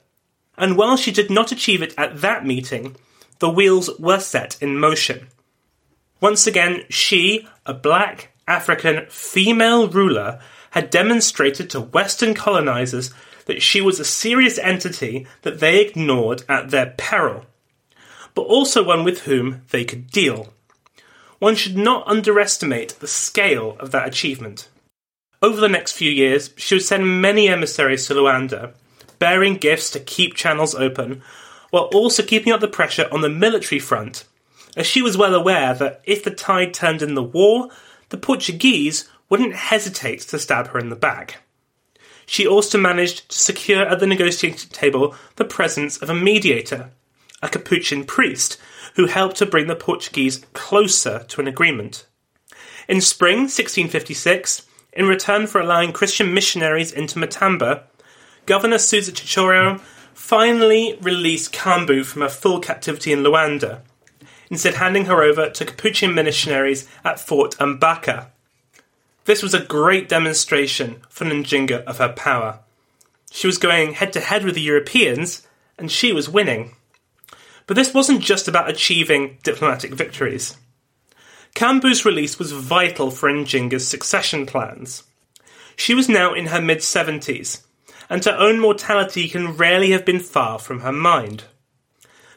and 0.59 0.77
while 0.77 0.99
she 0.99 1.11
did 1.11 1.31
not 1.31 1.51
achieve 1.51 1.83
it 1.83 1.95
at 1.97 2.21
that 2.21 2.45
meeting, 2.45 2.97
the 3.39 3.49
wheels 3.49 3.91
were 3.99 4.21
set 4.21 4.57
in 4.61 4.79
motion. 4.79 5.29
Once 6.21 6.47
again, 6.47 6.85
she, 6.91 7.49
a 7.65 7.73
black, 7.73 8.33
African, 8.47 9.07
female 9.09 9.89
ruler, 9.89 10.41
had 10.73 10.91
demonstrated 10.91 11.71
to 11.71 11.81
Western 11.81 12.35
colonizers 12.35 13.13
that 13.47 13.63
she 13.63 13.81
was 13.81 13.99
a 13.99 14.05
serious 14.05 14.59
entity 14.59 15.27
that 15.43 15.61
they 15.61 15.81
ignored 15.81 16.43
at 16.49 16.71
their 16.71 16.95
peril, 16.99 17.47
but 18.35 18.43
also 18.43 18.83
one 18.83 19.05
with 19.05 19.23
whom 19.23 19.63
they 19.71 19.85
could 19.85 20.11
deal. 20.11 20.53
One 21.39 21.55
should 21.55 21.77
not 21.77 22.07
underestimate 22.07 22.99
the 23.01 23.07
scale 23.07 23.77
of 23.81 23.91
that 23.91 24.09
achievement. 24.09 24.69
Over 25.43 25.61
the 25.61 25.69
next 25.69 25.93
few 25.93 26.11
years, 26.11 26.51
she 26.57 26.75
would 26.75 26.83
send 26.83 27.21
many 27.21 27.49
emissaries 27.49 28.07
to 28.07 28.15
Luanda, 28.15 28.73
bearing 29.19 29.55
gifts 29.55 29.91
to 29.91 30.01
keep 30.01 30.35
channels 30.35 30.75
open, 30.75 31.23
while 31.71 31.85
also 31.93 32.23
keeping 32.23 32.53
up 32.53 32.61
the 32.61 32.69
pressure 32.69 33.09
on 33.13 33.21
the 33.21 33.29
military 33.29 33.79
front, 33.79 34.25
as 34.77 34.87
she 34.87 35.03
was 35.03 35.17
well 35.17 35.35
aware 35.35 35.75
that 35.75 36.01
if 36.05 36.25
the 36.25 36.31
tide 36.31 36.73
turned 36.73 37.03
in 37.03 37.15
the 37.15 37.23
war, 37.23 37.69
the 38.09 38.17
Portuguese 38.17 39.09
wouldn't 39.29 39.55
hesitate 39.55 40.21
to 40.21 40.39
stab 40.39 40.69
her 40.69 40.79
in 40.79 40.89
the 40.89 40.97
back. 40.97 41.43
She 42.27 42.47
also 42.47 42.79
managed 42.79 43.29
to 43.31 43.39
secure 43.39 43.85
at 43.85 44.01
the 44.01 44.07
negotiating 44.07 44.71
table 44.71 45.15
the 45.37 45.45
presence 45.45 45.99
of 45.99 46.09
a 46.09 46.15
mediator, 46.15 46.91
a 47.45 47.49
Capuchin 47.49 48.05
priest, 48.05 48.59
who 48.97 49.07
helped 49.07 49.37
to 49.37 49.47
bring 49.47 49.67
the 49.67 49.77
Portuguese 49.77 50.45
closer 50.55 51.25
to 51.29 51.41
an 51.41 51.47
agreement. 51.47 52.07
In 52.89 53.01
spring 53.01 53.41
1656, 53.41 54.67
in 54.95 55.07
return 55.07 55.47
for 55.47 55.61
allowing 55.61 55.93
Christian 55.93 56.33
missionaries 56.33 56.91
into 56.91 57.19
Matamba, 57.19 57.83
Governor 58.47 58.79
Souza 58.79 59.13
Chichorio 59.13 59.81
finally 60.15 60.99
released 61.01 61.53
Kambu 61.53 62.05
from 62.05 62.23
her 62.23 62.29
full 62.29 62.61
captivity 62.61 63.13
in 63.13 63.23
Luanda, 63.23 63.81
instead 64.51 64.75
handing 64.75 65.07
her 65.07 65.23
over 65.23 65.51
to 65.51 65.65
Capuchin 65.65 66.15
missionaries 66.15 66.89
at 67.05 67.21
Fort 67.21 67.57
Mbaka. 67.59 68.29
This 69.25 69.43
was 69.43 69.55
a 69.55 69.65
great 69.65 70.09
demonstration 70.09 71.03
for 71.09 71.25
Njinga 71.25 71.83
of 71.85 71.99
her 71.99 72.13
power. 72.13 72.61
She 73.31 73.47
was 73.47 73.59
going 73.59 73.95
head 73.95 74.13
to 74.13 74.21
head 74.21 74.45
with 74.45 74.55
the 74.55 74.61
Europeans, 74.61 75.47
and 75.79 75.91
she 75.91 76.13
was 76.13 76.29
winning. 76.29 76.77
But 77.67 77.75
this 77.77 77.95
wasn't 77.95 78.21
just 78.21 78.49
about 78.49 78.69
achieving 78.69 79.39
diplomatic 79.43 79.95
victories. 79.95 80.57
Kambu's 81.55 82.05
release 82.05 82.39
was 82.39 82.53
vital 82.53 83.11
for 83.11 83.31
Njinga's 83.31 83.87
succession 83.87 84.45
plans. 84.45 85.05
She 85.77 85.95
was 85.95 86.09
now 86.09 86.35
in 86.35 86.47
her 86.47 86.61
mid 86.61 86.79
70s, 86.79 87.63
and 88.11 88.25
her 88.25 88.37
own 88.37 88.59
mortality 88.59 89.29
can 89.29 89.57
rarely 89.57 89.93
have 89.93 90.05
been 90.05 90.21
far 90.21 90.59
from 90.59 90.81
her 90.81 90.93
mind. 90.93 91.45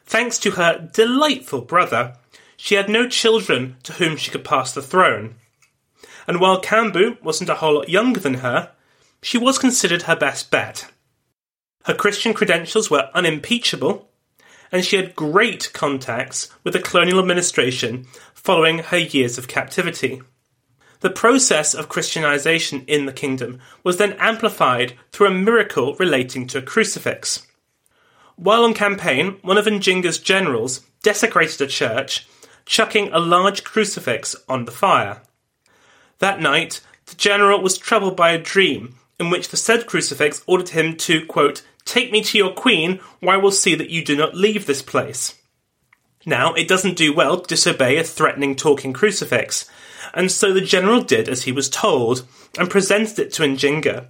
Thanks 0.06 0.38
to 0.40 0.52
her 0.52 0.90
delightful 0.94 1.62
brother, 1.62 2.16
she 2.56 2.76
had 2.76 2.90
no 2.90 3.08
children 3.08 3.78
to 3.84 3.94
whom 3.94 4.18
she 4.18 4.32
could 4.32 4.46
pass 4.46 4.74
the 4.74 4.82
throne. 4.82 5.36
And 6.28 6.40
while 6.40 6.62
Kambu 6.62 7.22
wasn't 7.22 7.50
a 7.50 7.56
whole 7.56 7.76
lot 7.76 7.90
younger 7.90 8.20
than 8.20 8.36
her, 8.36 8.72
she 9.22 9.38
was 9.38 9.58
considered 9.58 10.04
her 10.04 10.16
best 10.16 10.52
bet. 10.52 10.88
Her 11.86 11.94
Christian 11.94 12.34
credentials 12.34 12.90
were 12.90 13.10
unimpeachable, 13.14 14.10
and 14.72 14.84
she 14.84 14.96
had 14.96 15.16
great 15.16 15.72
contacts 15.74 16.50
with 16.64 16.74
the 16.74 16.80
colonial 16.80 17.20
administration 17.20 18.06
following 18.34 18.80
her 18.80 18.98
years 18.98 19.38
of 19.38 19.48
captivity. 19.48 20.22
The 21.02 21.10
process 21.10 21.74
of 21.74 21.90
Christianization 21.90 22.84
in 22.88 23.06
the 23.06 23.14
kingdom 23.14 23.60
was 23.84 23.98
then 23.98 24.14
amplified 24.14 24.94
through 25.12 25.28
a 25.28 25.32
miracle 25.32 25.96
relating 25.96 26.48
to 26.48 26.58
a 26.58 26.62
crucifix. 26.64 27.46
While 28.36 28.64
on 28.64 28.74
campaign, 28.74 29.38
one 29.42 29.58
of 29.58 29.66
Njinga's 29.66 30.18
generals 30.18 30.82
desecrated 31.04 31.62
a 31.62 31.68
church, 31.68 32.28
chucking 32.66 33.10
a 33.12 33.20
large 33.20 33.64
crucifix 33.64 34.36
on 34.50 34.66
the 34.66 34.72
fire. 34.72 35.22
That 36.20 36.42
night, 36.42 36.82
the 37.06 37.16
general 37.16 37.62
was 37.62 37.78
troubled 37.78 38.16
by 38.16 38.32
a 38.32 38.42
dream 38.42 38.96
in 39.20 39.30
which 39.30 39.50
the 39.50 39.58
said 39.58 39.88
crucifix 39.88 40.44
ordered 40.46 40.70
him 40.70 40.96
to, 40.98 41.26
quote, 41.26 41.64
Take 41.88 42.12
me 42.12 42.22
to 42.22 42.38
your 42.38 42.54
queen, 42.54 43.00
or 43.22 43.34
I 43.34 43.38
will 43.38 43.50
see 43.50 43.74
that 43.74 43.90
you 43.90 44.04
do 44.04 44.16
not 44.16 44.36
leave 44.36 44.66
this 44.66 44.82
place. 44.82 45.36
Now, 46.26 46.54
it 46.54 46.68
doesn't 46.68 46.98
do 46.98 47.14
well 47.14 47.40
to 47.40 47.48
disobey 47.48 47.98
a 47.98 48.04
threatening 48.04 48.58
talking 48.58 48.92
crucifix, 48.92 49.70
and 50.14 50.30
so 50.30 50.54
the 50.54 50.60
general 50.60 51.02
did 51.02 51.30
as 51.30 51.44
he 51.44 51.54
was 51.54 51.70
told, 51.70 52.28
and 52.60 52.70
presented 52.70 53.18
it 53.20 53.34
to 53.34 53.44
Njinga, 53.44 54.08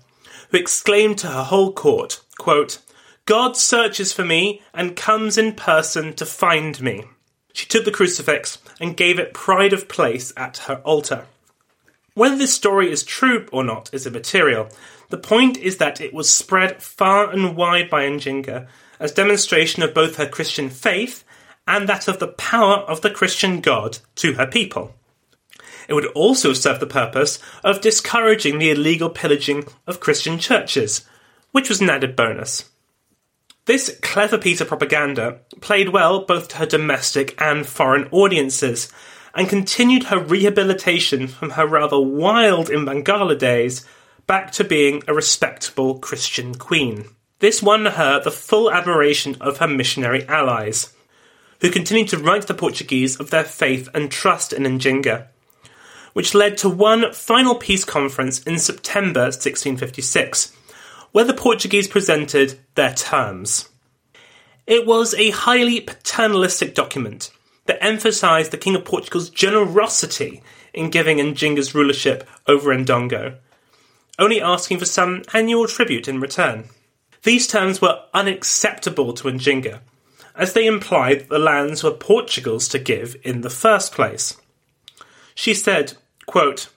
who 0.50 0.58
exclaimed 0.58 1.20
to 1.20 1.28
her 1.28 1.44
whole 1.44 1.72
court, 1.72 2.22
quote, 2.40 2.80
God 3.28 3.56
searches 3.56 4.12
for 4.12 4.26
me 4.26 4.64
and 4.74 4.96
comes 4.96 5.38
in 5.38 5.54
person 5.54 6.14
to 6.16 6.26
find 6.26 6.82
me. 6.82 7.04
She 7.54 7.68
took 7.68 7.86
the 7.86 7.92
crucifix 7.92 8.58
and 8.80 8.98
gave 8.98 9.20
it 9.20 9.36
pride 9.36 9.74
of 9.74 9.88
place 9.88 10.34
at 10.36 10.58
her 10.66 10.78
altar. 10.78 11.28
Whether 12.16 12.38
this 12.38 12.56
story 12.56 12.92
is 12.92 13.04
true 13.04 13.46
or 13.52 13.64
not 13.64 13.92
is 13.94 14.08
immaterial. 14.08 14.70
The 15.10 15.18
point 15.18 15.58
is 15.58 15.78
that 15.78 16.02
it 16.02 16.14
was 16.14 16.30
spread 16.30 16.82
far 16.82 17.30
and 17.30 17.56
wide 17.56 17.90
by 17.90 18.08
Njinga 18.08 18.68
as 19.00 19.12
demonstration 19.12 19.84
of 19.84 19.94
both 19.94 20.18
her 20.18 20.28
Christian 20.28 20.70
faith 20.70 21.24
and 21.68 21.88
that 21.88 22.08
of 22.08 22.20
the 22.20 22.28
power 22.28 22.78
of 22.78 23.02
the 23.02 23.10
Christian 23.10 23.62
God 23.62 24.00
to 24.16 24.34
her 24.34 24.48
people. 24.48 24.94
It 25.88 25.94
would 25.94 26.08
also 26.08 26.54
serve 26.54 26.80
the 26.80 26.88
purpose 26.88 27.40
of 27.64 27.82
discouraging 27.82 28.58
the 28.58 28.72
illegal 28.72 29.10
pillaging 29.10 29.66
of 29.86 30.00
Christian 30.00 30.40
churches, 30.40 31.06
which 31.52 31.70
was 31.70 31.80
an 31.80 31.90
added 31.90 32.16
bonus. 32.16 32.70
This 33.66 33.98
clever 34.02 34.38
piece 34.38 34.62
of 34.62 34.68
propaganda 34.68 35.40
played 35.62 35.90
well 35.90 36.26
both 36.26 36.50
to 36.50 36.58
her 36.58 36.66
domestic 36.66 37.40
and 37.42 37.66
foreign 37.66 38.08
audiences, 38.12 38.92
and 39.36 39.48
continued 39.48 40.06
her 40.06 40.20
rehabilitation 40.20 41.28
from 41.28 41.52
her 41.52 41.68
rather 41.68 42.00
wild 42.00 42.70
Imbangala 42.70 43.38
days 43.38 43.86
back 44.28 44.52
to 44.52 44.64
being 44.64 45.02
a 45.08 45.14
respectable 45.14 45.98
Christian 46.00 46.56
queen. 46.56 47.06
This 47.40 47.64
won 47.64 47.86
her 47.86 48.22
the 48.22 48.32
full 48.32 48.70
admiration 48.70 49.38
of 49.40 49.60
her 49.60 49.68
missionary 49.68 50.28
allies, 50.28 50.94
who 51.62 51.72
continued 51.72 52.10
to 52.10 52.18
write 52.18 52.42
to 52.42 52.48
the 52.48 52.54
Portuguese 52.54 53.20
of 53.20 53.30
their 53.30 53.46
faith 53.46 53.88
and 53.94 54.12
trust 54.12 54.52
in 54.52 54.64
Njinga, 54.64 55.28
which 56.14 56.36
led 56.36 56.58
to 56.58 56.70
one 56.70 57.14
final 57.14 57.56
peace 57.56 57.86
conference 57.86 58.44
in 58.44 58.60
September 58.60 59.22
1656, 59.22 60.52
where 61.14 61.26
the 61.26 61.34
Portuguese 61.34 61.88
presented 61.88 62.60
their 62.76 62.94
terms. 62.94 63.70
It 64.66 64.86
was 64.86 65.14
a 65.14 65.30
highly 65.30 65.80
paternalistic 65.80 66.76
document 66.76 67.32
that 67.66 67.82
emphasised 67.84 68.52
the 68.52 68.58
King 68.58 68.76
of 68.76 68.84
Portugal's 68.84 69.30
generosity 69.30 70.44
in 70.74 70.90
giving 70.90 71.18
Njinga's 71.18 71.74
rulership 71.74 72.28
over 72.48 72.76
Ndongo, 72.76 73.38
only 74.20 74.42
asking 74.42 74.80
for 74.80 74.86
some 74.86 75.24
annual 75.34 75.68
tribute 75.68 76.08
in 76.08 76.20
return. 76.20 76.66
These 77.24 77.48
terms 77.48 77.82
were 77.82 78.04
unacceptable 78.14 79.14
to 79.14 79.28
Njinga, 79.28 79.80
as 80.36 80.54
they 80.54 80.66
implied 80.66 81.22
that 81.22 81.30
the 81.30 81.40
lands 81.40 81.84
were 81.84 81.92
Portugal's 81.92 82.68
to 82.70 82.80
give 82.80 83.16
in 83.24 83.42
the 83.42 83.50
first 83.50 83.92
place. 83.92 84.38
She 85.36 85.54
said, 85.54 85.94
Quote, 86.26 86.70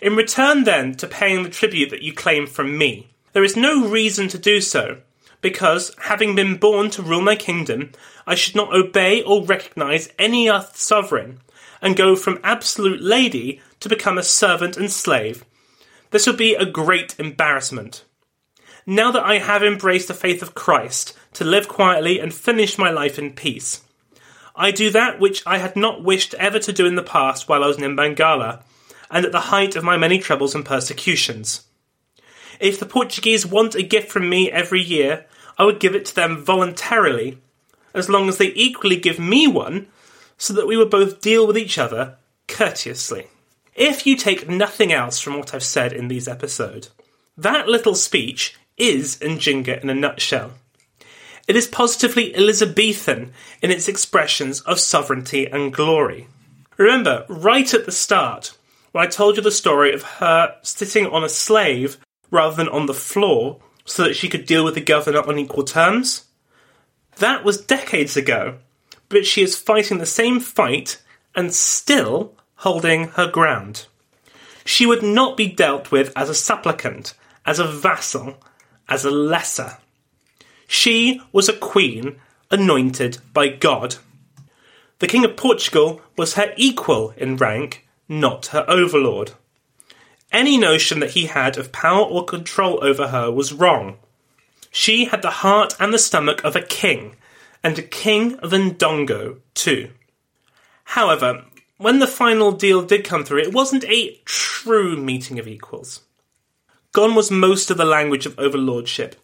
In 0.00 0.16
return, 0.16 0.64
then, 0.64 0.94
to 0.96 1.06
paying 1.06 1.42
the 1.42 1.50
tribute 1.50 1.90
that 1.90 2.02
you 2.02 2.12
claim 2.12 2.46
from 2.46 2.76
me, 2.76 3.08
there 3.32 3.44
is 3.44 3.56
no 3.56 3.88
reason 3.88 4.28
to 4.28 4.38
do 4.38 4.60
so, 4.60 4.98
because, 5.40 5.94
having 5.98 6.34
been 6.34 6.56
born 6.56 6.90
to 6.90 7.02
rule 7.02 7.20
my 7.20 7.36
kingdom, 7.36 7.90
I 8.26 8.34
should 8.34 8.54
not 8.54 8.74
obey 8.74 9.22
or 9.22 9.44
recognise 9.44 10.08
any 10.18 10.48
other 10.48 10.68
sovereign, 10.74 11.40
and 11.82 11.96
go 11.96 12.16
from 12.16 12.40
absolute 12.42 13.02
lady 13.02 13.60
to 13.80 13.88
become 13.88 14.16
a 14.16 14.22
servant 14.22 14.76
and 14.76 14.90
slave. 14.90 15.44
This 16.14 16.28
would 16.28 16.36
be 16.36 16.54
a 16.54 16.64
great 16.64 17.16
embarrassment. 17.18 18.04
Now 18.86 19.10
that 19.10 19.24
I 19.24 19.38
have 19.38 19.64
embraced 19.64 20.06
the 20.06 20.14
faith 20.14 20.42
of 20.42 20.54
Christ, 20.54 21.12
to 21.32 21.44
live 21.44 21.66
quietly 21.66 22.20
and 22.20 22.32
finish 22.32 22.78
my 22.78 22.88
life 22.88 23.18
in 23.18 23.32
peace. 23.32 23.82
I 24.54 24.70
do 24.70 24.90
that 24.90 25.18
which 25.18 25.42
I 25.44 25.58
had 25.58 25.74
not 25.74 26.04
wished 26.04 26.32
ever 26.34 26.60
to 26.60 26.72
do 26.72 26.86
in 26.86 26.94
the 26.94 27.02
past 27.02 27.48
while 27.48 27.64
I 27.64 27.66
was 27.66 27.82
in 27.82 27.96
Bengala, 27.96 28.62
and 29.10 29.26
at 29.26 29.32
the 29.32 29.50
height 29.50 29.74
of 29.74 29.82
my 29.82 29.96
many 29.96 30.20
troubles 30.20 30.54
and 30.54 30.64
persecutions. 30.64 31.66
If 32.60 32.78
the 32.78 32.86
Portuguese 32.86 33.44
want 33.44 33.74
a 33.74 33.82
gift 33.82 34.12
from 34.12 34.30
me 34.30 34.52
every 34.52 34.82
year, 34.82 35.26
I 35.58 35.64
would 35.64 35.80
give 35.80 35.96
it 35.96 36.04
to 36.04 36.14
them 36.14 36.44
voluntarily, 36.44 37.38
as 37.92 38.08
long 38.08 38.28
as 38.28 38.38
they 38.38 38.52
equally 38.54 39.00
give 39.00 39.18
me 39.18 39.48
one, 39.48 39.88
so 40.38 40.54
that 40.54 40.68
we 40.68 40.76
would 40.76 40.90
both 40.90 41.20
deal 41.20 41.44
with 41.44 41.58
each 41.58 41.76
other 41.76 42.18
courteously. 42.46 43.26
If 43.74 44.06
you 44.06 44.16
take 44.16 44.48
nothing 44.48 44.92
else 44.92 45.18
from 45.20 45.38
what 45.38 45.52
I've 45.52 45.64
said 45.64 45.92
in 45.92 46.08
these 46.08 46.28
episodes, 46.28 46.90
that 47.36 47.68
little 47.68 47.94
speech 47.94 48.56
is 48.76 49.16
Njinga 49.16 49.82
in 49.82 49.90
a 49.90 49.94
nutshell. 49.94 50.52
It 51.48 51.56
is 51.56 51.66
positively 51.66 52.34
Elizabethan 52.34 53.32
in 53.60 53.70
its 53.70 53.88
expressions 53.88 54.60
of 54.60 54.80
sovereignty 54.80 55.46
and 55.46 55.72
glory. 55.72 56.28
Remember, 56.76 57.26
right 57.28 57.72
at 57.74 57.84
the 57.84 57.92
start, 57.92 58.56
when 58.92 59.04
I 59.04 59.10
told 59.10 59.36
you 59.36 59.42
the 59.42 59.50
story 59.50 59.92
of 59.92 60.02
her 60.02 60.56
sitting 60.62 61.06
on 61.06 61.24
a 61.24 61.28
slave 61.28 61.98
rather 62.30 62.56
than 62.56 62.68
on 62.68 62.86
the 62.86 62.94
floor 62.94 63.60
so 63.84 64.04
that 64.04 64.14
she 64.16 64.28
could 64.28 64.46
deal 64.46 64.64
with 64.64 64.74
the 64.74 64.80
governor 64.80 65.20
on 65.20 65.38
equal 65.38 65.64
terms? 65.64 66.24
That 67.16 67.44
was 67.44 67.60
decades 67.60 68.16
ago, 68.16 68.58
but 69.08 69.26
she 69.26 69.42
is 69.42 69.58
fighting 69.58 69.98
the 69.98 70.06
same 70.06 70.40
fight 70.40 71.02
and 71.34 71.52
still 71.52 72.34
holding 72.64 73.08
her 73.08 73.30
ground. 73.30 73.86
She 74.64 74.86
would 74.86 75.02
not 75.02 75.36
be 75.36 75.46
dealt 75.46 75.92
with 75.92 76.10
as 76.16 76.30
a 76.30 76.34
supplicant, 76.34 77.14
as 77.44 77.58
a 77.58 77.66
vassal, 77.66 78.38
as 78.88 79.04
a 79.04 79.10
lesser. 79.10 79.76
She 80.66 81.20
was 81.30 81.48
a 81.48 81.52
queen 81.52 82.16
anointed 82.50 83.18
by 83.34 83.48
God. 83.48 83.96
The 84.98 85.06
King 85.06 85.26
of 85.26 85.36
Portugal 85.36 86.00
was 86.16 86.34
her 86.34 86.54
equal 86.56 87.12
in 87.18 87.36
rank 87.36 87.86
not 88.08 88.46
her 88.46 88.64
overlord. 88.66 89.32
Any 90.32 90.56
notion 90.56 91.00
that 91.00 91.10
he 91.12 91.26
had 91.26 91.56
of 91.56 91.72
power 91.72 92.04
or 92.04 92.24
control 92.24 92.82
over 92.82 93.08
her 93.08 93.30
was 93.30 93.52
wrong. 93.52 93.98
She 94.70 95.04
had 95.06 95.22
the 95.22 95.30
heart 95.42 95.74
and 95.78 95.92
the 95.92 95.98
stomach 95.98 96.42
of 96.44 96.56
a 96.56 96.62
king, 96.62 97.16
and 97.62 97.78
a 97.78 97.82
king 97.82 98.36
of 98.40 98.50
Ndongo, 98.50 99.40
too. 99.54 99.90
However, 100.84 101.44
when 101.78 101.98
the 101.98 102.06
final 102.06 102.52
deal 102.52 102.82
did 102.82 103.04
come 103.04 103.24
through, 103.24 103.40
it 103.40 103.52
wasn't 103.52 103.84
a 103.84 104.20
true 104.24 104.96
meeting 104.96 105.38
of 105.38 105.48
equals. 105.48 106.02
Gone 106.92 107.14
was 107.14 107.30
most 107.30 107.70
of 107.70 107.76
the 107.76 107.84
language 107.84 108.26
of 108.26 108.38
overlordship, 108.38 109.16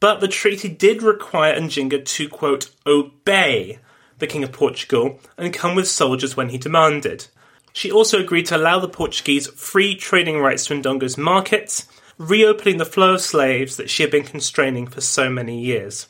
but 0.00 0.20
the 0.20 0.28
treaty 0.28 0.68
did 0.68 1.02
require 1.02 1.58
Njinga 1.58 2.04
to, 2.04 2.28
quote, 2.28 2.70
obey 2.86 3.78
the 4.18 4.26
King 4.26 4.44
of 4.44 4.52
Portugal 4.52 5.20
and 5.38 5.54
come 5.54 5.74
with 5.74 5.88
soldiers 5.88 6.36
when 6.36 6.48
he 6.48 6.58
demanded. 6.58 7.28
She 7.72 7.90
also 7.90 8.20
agreed 8.20 8.46
to 8.46 8.56
allow 8.56 8.78
the 8.78 8.88
Portuguese 8.88 9.48
free 9.48 9.96
trading 9.96 10.38
rights 10.38 10.66
to 10.66 10.74
Ndongo's 10.74 11.18
markets, 11.18 11.86
reopening 12.18 12.78
the 12.78 12.84
flow 12.84 13.14
of 13.14 13.20
slaves 13.20 13.76
that 13.76 13.90
she 13.90 14.02
had 14.02 14.12
been 14.12 14.24
constraining 14.24 14.86
for 14.86 15.00
so 15.00 15.28
many 15.28 15.60
years. 15.60 16.08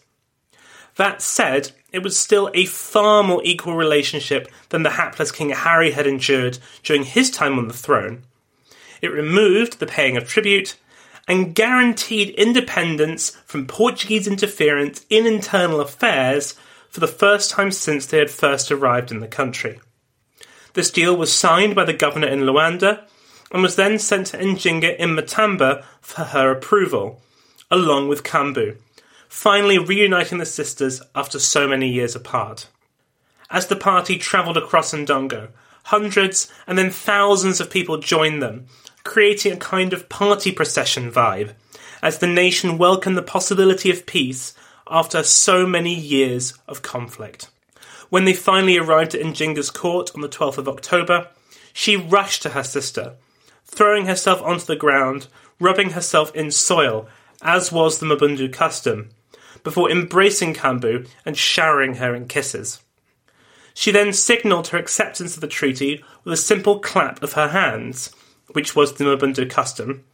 That 0.96 1.22
said, 1.22 1.72
it 1.94 2.02
was 2.02 2.18
still 2.18 2.50
a 2.54 2.64
far 2.66 3.22
more 3.22 3.40
equal 3.44 3.76
relationship 3.76 4.50
than 4.70 4.82
the 4.82 4.90
hapless 4.90 5.30
King 5.30 5.50
Hari 5.50 5.92
had 5.92 6.08
endured 6.08 6.58
during 6.82 7.04
his 7.04 7.30
time 7.30 7.56
on 7.56 7.68
the 7.68 7.72
throne. 7.74 8.24
It 9.00 9.12
removed 9.12 9.78
the 9.78 9.86
paying 9.86 10.16
of 10.16 10.26
tribute 10.26 10.76
and 11.28 11.54
guaranteed 11.54 12.30
independence 12.30 13.30
from 13.46 13.66
Portuguese 13.66 14.26
interference 14.26 15.06
in 15.08 15.24
internal 15.24 15.80
affairs 15.80 16.54
for 16.90 16.98
the 16.98 17.06
first 17.06 17.52
time 17.52 17.70
since 17.70 18.06
they 18.06 18.18
had 18.18 18.30
first 18.30 18.72
arrived 18.72 19.12
in 19.12 19.20
the 19.20 19.28
country. 19.28 19.80
This 20.72 20.90
deal 20.90 21.16
was 21.16 21.32
signed 21.32 21.76
by 21.76 21.84
the 21.84 21.92
governor 21.92 22.26
in 22.26 22.40
Luanda 22.40 23.04
and 23.52 23.62
was 23.62 23.76
then 23.76 24.00
sent 24.00 24.28
to 24.28 24.38
Njinga 24.38 24.96
in 24.96 25.10
Matamba 25.10 25.84
for 26.00 26.24
her 26.24 26.50
approval, 26.50 27.22
along 27.70 28.08
with 28.08 28.24
Kambu, 28.24 28.78
finally 29.34 29.76
reuniting 29.76 30.38
the 30.38 30.46
sisters 30.46 31.02
after 31.14 31.40
so 31.40 31.66
many 31.66 31.88
years 31.88 32.14
apart. 32.14 32.68
As 33.50 33.66
the 33.66 33.76
party 33.76 34.16
travelled 34.16 34.56
across 34.56 34.94
Ndongo, 34.94 35.48
hundreds 35.86 36.50
and 36.68 36.78
then 36.78 36.88
thousands 36.88 37.60
of 37.60 37.68
people 37.68 37.98
joined 37.98 38.40
them, 38.40 38.66
creating 39.02 39.52
a 39.52 39.56
kind 39.56 39.92
of 39.92 40.08
party 40.08 40.52
procession 40.52 41.10
vibe, 41.10 41.52
as 42.00 42.18
the 42.18 42.28
nation 42.28 42.78
welcomed 42.78 43.18
the 43.18 43.22
possibility 43.22 43.90
of 43.90 44.06
peace 44.06 44.54
after 44.88 45.22
so 45.24 45.66
many 45.66 45.94
years 45.94 46.54
of 46.68 46.82
conflict. 46.82 47.50
When 48.08 48.26
they 48.26 48.34
finally 48.34 48.78
arrived 48.78 49.16
at 49.16 49.26
Njinga's 49.26 49.70
court 49.70 50.12
on 50.14 50.22
the 50.22 50.28
12th 50.28 50.58
of 50.58 50.68
October, 50.68 51.28
she 51.72 51.96
rushed 51.96 52.42
to 52.42 52.50
her 52.50 52.64
sister, 52.64 53.14
throwing 53.64 54.06
herself 54.06 54.40
onto 54.42 54.64
the 54.64 54.76
ground, 54.76 55.26
rubbing 55.58 55.90
herself 55.90 56.34
in 56.36 56.52
soil, 56.52 57.08
as 57.42 57.72
was 57.72 57.98
the 57.98 58.06
Mabundu 58.06 58.50
custom, 58.50 59.10
before 59.64 59.90
embracing 59.90 60.54
Kambu 60.54 61.08
and 61.26 61.36
showering 61.36 61.94
her 61.94 62.14
in 62.14 62.28
kisses. 62.28 62.80
She 63.74 63.90
then 63.90 64.12
signalled 64.12 64.68
her 64.68 64.78
acceptance 64.78 65.34
of 65.34 65.40
the 65.40 65.48
treaty 65.48 66.04
with 66.22 66.32
a 66.32 66.36
simple 66.36 66.78
clap 66.78 67.20
of 67.24 67.32
her 67.32 67.48
hands, 67.48 68.14
which 68.52 68.76
was 68.76 68.92
the 68.92 69.04
Mabundu 69.04 69.50
custom, 69.50 70.04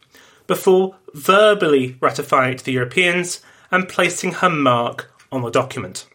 before 0.47 0.95
verbally 1.13 1.97
ratifying 2.01 2.53
it 2.53 2.59
to 2.59 2.65
the 2.65 2.71
Europeans 2.71 3.41
and 3.69 3.87
placing 3.87 4.31
her 4.33 4.49
mark 4.49 5.13
on 5.31 5.43
the 5.43 5.51
document. 5.51 6.07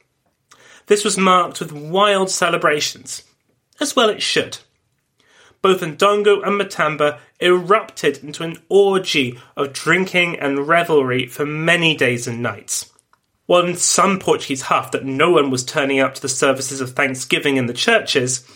This 0.87 1.05
was 1.05 1.17
marked 1.17 1.61
with 1.61 1.73
wild 1.73 2.31
celebrations, 2.31 3.23
as 3.81 3.95
well 3.95 4.09
it 4.09 4.23
should. 4.23 4.59
Both 5.63 5.81
Ndongo 5.81 6.47
and 6.47 6.61
Matamba 6.61 7.19
erupted 7.41 8.23
into 8.23 8.43
an 8.43 8.59
orgy 8.69 9.39
of 9.57 9.73
drinking 9.73 10.39
and 10.39 10.69
revelry 10.69 11.27
for 11.27 11.47
many 11.47 11.97
days 11.97 12.27
and 12.27 12.43
nights. 12.43 12.93
While 13.47 13.67
in 13.67 13.77
some 13.77 14.19
Portuguese 14.19 14.63
huff 14.63 14.91
that 14.91 15.05
no 15.05 15.31
one 15.31 15.51
was 15.51 15.65
turning 15.65 16.01
up 16.01 16.15
to 16.15 16.23
the 16.23 16.29
services 16.29 16.81
of 16.81 16.93
Thanksgiving 16.93 17.57
in 17.57 17.67
the 17.67 17.73
churches, 17.73 18.47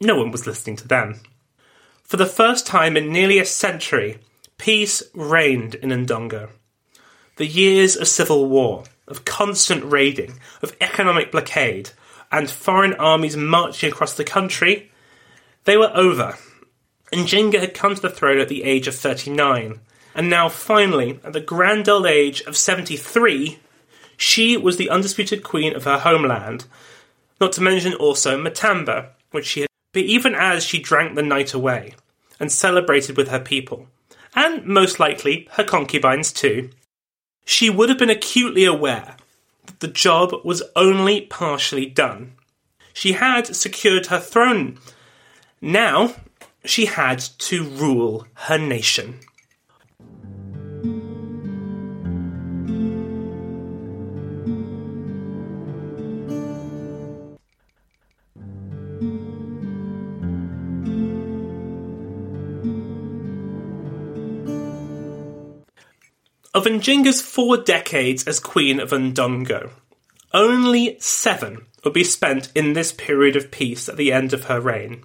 no 0.00 0.16
one 0.16 0.30
was 0.30 0.46
listening 0.46 0.76
to 0.76 0.88
them. 0.88 1.20
For 2.02 2.16
the 2.16 2.26
first 2.26 2.66
time 2.66 2.96
in 2.96 3.12
nearly 3.12 3.38
a 3.38 3.44
century, 3.44 4.18
peace 4.58 5.02
reigned 5.14 5.76
in 5.76 5.90
Ndongo. 5.90 6.50
The 7.36 7.46
years 7.46 7.96
of 7.96 8.08
civil 8.08 8.48
war, 8.48 8.84
of 9.06 9.24
constant 9.24 9.84
raiding, 9.84 10.40
of 10.60 10.76
economic 10.80 11.30
blockade, 11.30 11.90
and 12.32 12.50
foreign 12.50 12.94
armies 12.94 13.36
marching 13.36 13.92
across 13.92 14.14
the 14.14 14.24
country, 14.24 14.90
they 15.64 15.76
were 15.76 15.92
over. 15.94 16.36
Njinga 17.12 17.60
had 17.60 17.74
come 17.74 17.94
to 17.94 18.02
the 18.02 18.10
throne 18.10 18.38
at 18.38 18.48
the 18.48 18.64
age 18.64 18.86
of 18.88 18.94
39, 18.94 19.80
and 20.14 20.30
now 20.30 20.48
finally, 20.48 21.20
at 21.24 21.32
the 21.32 21.40
grand 21.40 21.88
old 21.88 22.06
age 22.06 22.40
of 22.42 22.56
73, 22.56 23.58
she 24.20 24.54
was 24.54 24.76
the 24.76 24.90
undisputed 24.90 25.42
queen 25.42 25.74
of 25.74 25.84
her 25.84 25.98
homeland, 25.98 26.66
not 27.40 27.52
to 27.52 27.62
mention 27.62 27.94
also 27.94 28.36
Matamba, 28.36 29.08
which 29.30 29.46
she 29.46 29.60
had, 29.60 29.68
but 29.94 30.02
even 30.02 30.34
as 30.34 30.62
she 30.62 30.78
drank 30.78 31.14
the 31.14 31.22
night 31.22 31.54
away, 31.54 31.94
and 32.38 32.52
celebrated 32.52 33.16
with 33.16 33.28
her 33.28 33.40
people, 33.40 33.86
and 34.36 34.66
most 34.66 35.00
likely 35.00 35.48
her 35.52 35.64
concubines 35.64 36.32
too, 36.32 36.68
she 37.46 37.70
would 37.70 37.88
have 37.88 37.96
been 37.96 38.10
acutely 38.10 38.66
aware 38.66 39.16
that 39.64 39.80
the 39.80 39.88
job 39.88 40.34
was 40.44 40.62
only 40.76 41.22
partially 41.22 41.86
done. 41.86 42.34
She 42.92 43.12
had 43.12 43.56
secured 43.56 44.06
her 44.06 44.20
throne. 44.20 44.78
Now 45.62 46.14
she 46.62 46.84
had 46.84 47.20
to 47.20 47.64
rule 47.64 48.26
her 48.34 48.58
nation. 48.58 49.20
Of 66.60 66.66
Njinga's 66.66 67.22
four 67.22 67.56
decades 67.56 68.24
as 68.28 68.38
Queen 68.38 68.80
of 68.80 68.90
Ndongo, 68.90 69.70
only 70.34 70.98
seven 71.00 71.64
would 71.82 71.94
be 71.94 72.04
spent 72.04 72.52
in 72.54 72.74
this 72.74 72.92
period 72.92 73.34
of 73.34 73.50
peace 73.50 73.88
at 73.88 73.96
the 73.96 74.12
end 74.12 74.34
of 74.34 74.44
her 74.44 74.60
reign. 74.60 75.02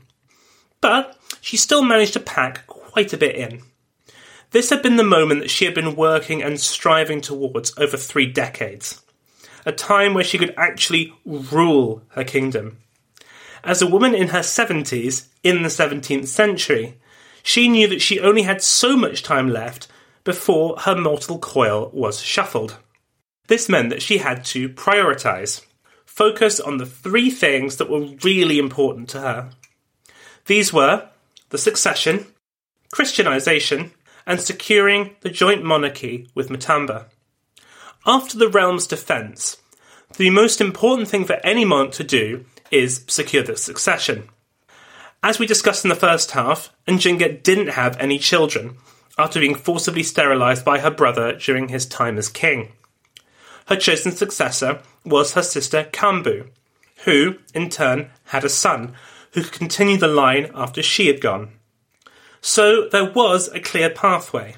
But 0.82 1.18
she 1.40 1.56
still 1.56 1.82
managed 1.82 2.12
to 2.12 2.20
pack 2.20 2.68
quite 2.68 3.14
a 3.14 3.18
bit 3.18 3.38
in. 3.38 3.62
This 4.52 4.70
had 4.70 4.84
been 4.84 4.98
the 4.98 5.04
moment 5.06 5.40
that 5.40 5.50
she 5.50 5.64
had 5.64 5.74
been 5.74 5.96
working 5.96 6.44
and 6.44 6.60
striving 6.60 7.22
towards 7.22 7.72
over 7.78 7.96
three 7.96 8.26
decades, 8.26 9.02
a 9.66 9.72
time 9.72 10.14
where 10.14 10.26
she 10.26 10.38
could 10.38 10.54
actually 10.58 11.14
rule 11.24 12.02
her 12.10 12.26
kingdom. 12.26 12.80
As 13.64 13.82
a 13.82 13.88
woman 13.88 14.14
in 14.14 14.28
her 14.28 14.40
70s, 14.40 15.28
in 15.42 15.62
the 15.62 15.70
17th 15.70 16.28
century, 16.28 17.00
she 17.44 17.70
knew 17.70 17.88
that 17.88 18.02
she 18.02 18.20
only 18.20 18.42
had 18.42 18.62
so 18.62 18.98
much 18.98 19.24
time 19.24 19.50
left 19.50 19.88
before 20.26 20.76
her 20.80 20.96
mortal 20.96 21.40
coil 21.40 21.90
was 21.94 22.20
shuffled. 22.22 22.78
This 23.48 23.70
meant 23.70 23.92
that 23.92 24.02
she 24.02 24.18
had 24.18 24.44
to 24.46 24.68
prioritise, 24.68 25.64
focus 26.06 26.60
on 26.60 26.78
the 26.78 26.86
three 26.86 27.30
things 27.30 27.78
that 27.78 27.90
were 27.90 28.08
really 28.24 28.60
important 28.60 29.08
to 29.10 29.22
her. 29.22 29.52
These 30.48 30.74
were 30.74 31.08
the 31.50 31.58
succession, 31.58 32.26
Christianisation, 32.94 33.92
and 34.26 34.42
securing 34.42 35.16
the 35.22 35.30
joint 35.30 35.64
monarchy 35.64 36.28
with 36.34 36.50
Matamba. 36.50 37.06
After 38.06 38.38
the 38.38 38.50
realm's 38.50 38.88
defence, 38.88 39.58
the 40.18 40.32
most 40.32 40.60
important 40.60 41.08
thing 41.08 41.26
for 41.26 41.36
any 41.44 41.66
monarch 41.66 41.94
to 41.94 42.04
do 42.04 42.46
is 42.72 43.06
secure 43.08 43.44
the 43.44 43.58
succession. 43.58 44.30
As 45.22 45.38
we 45.38 45.46
discussed 45.46 45.86
in 45.86 45.90
the 45.90 45.96
first 45.96 46.32
half, 46.32 46.72
Njinga 46.88 47.44
didn't 47.44 47.70
have 47.70 47.98
any 47.98 48.18
children, 48.18 48.78
after 49.18 49.40
being 49.40 49.56
forcibly 49.56 50.04
sterilised 50.04 50.66
by 50.66 50.80
her 50.80 50.92
brother 50.92 51.34
during 51.34 51.70
his 51.70 51.86
time 51.86 52.18
as 52.18 52.30
king. 52.30 52.72
Her 53.68 53.76
chosen 53.76 54.12
successor 54.12 54.82
was 55.04 55.34
her 55.34 55.44
sister 55.44 55.86
Kambu, 55.92 56.50
who, 57.06 57.36
in 57.54 57.70
turn, 57.70 58.10
had 58.26 58.44
a 58.44 58.50
son 58.50 58.94
who 59.32 59.44
could 59.44 59.54
continue 59.54 59.98
the 59.98 60.08
line 60.08 60.52
after 60.54 60.82
she 60.82 61.08
had 61.08 61.22
gone. 61.22 61.50
So 62.42 62.88
there 62.88 63.12
was 63.12 63.48
a 63.50 63.60
clear 63.60 63.90
pathway. 63.90 64.56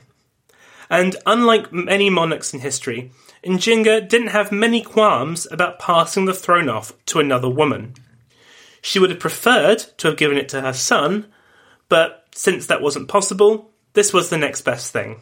And 0.89 1.15
unlike 1.25 1.71
many 1.71 2.09
monarchs 2.09 2.53
in 2.53 2.59
history, 2.59 3.11
Njinga 3.45 4.07
didn't 4.07 4.27
have 4.27 4.51
many 4.51 4.81
qualms 4.81 5.47
about 5.51 5.79
passing 5.79 6.25
the 6.25 6.33
throne 6.33 6.69
off 6.69 6.93
to 7.07 7.19
another 7.19 7.49
woman. 7.49 7.93
She 8.81 8.99
would 8.99 9.09
have 9.09 9.19
preferred 9.19 9.79
to 9.97 10.07
have 10.07 10.17
given 10.17 10.37
it 10.37 10.49
to 10.49 10.61
her 10.61 10.73
son, 10.73 11.27
but 11.89 12.25
since 12.33 12.67
that 12.67 12.81
wasn't 12.81 13.07
possible, 13.07 13.71
this 13.97 14.13
was 14.13 14.29
the 14.29 14.37
next 14.37 14.61
best 14.61 14.93
thing. 14.93 15.19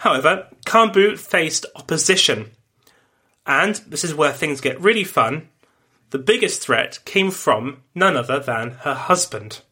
However, 0.00 0.48
Kambu 0.66 1.18
faced 1.18 1.64
opposition. 1.74 2.50
And 3.46 3.76
this 3.76 4.04
is 4.04 4.14
where 4.14 4.34
things 4.34 4.60
get 4.60 4.78
really 4.78 5.04
fun. 5.04 5.48
The 6.10 6.18
biggest 6.18 6.60
threat 6.60 6.98
came 7.06 7.30
from 7.30 7.78
none 7.94 8.14
other 8.14 8.40
than 8.40 8.72
her 8.82 8.92
husband. 8.92 9.62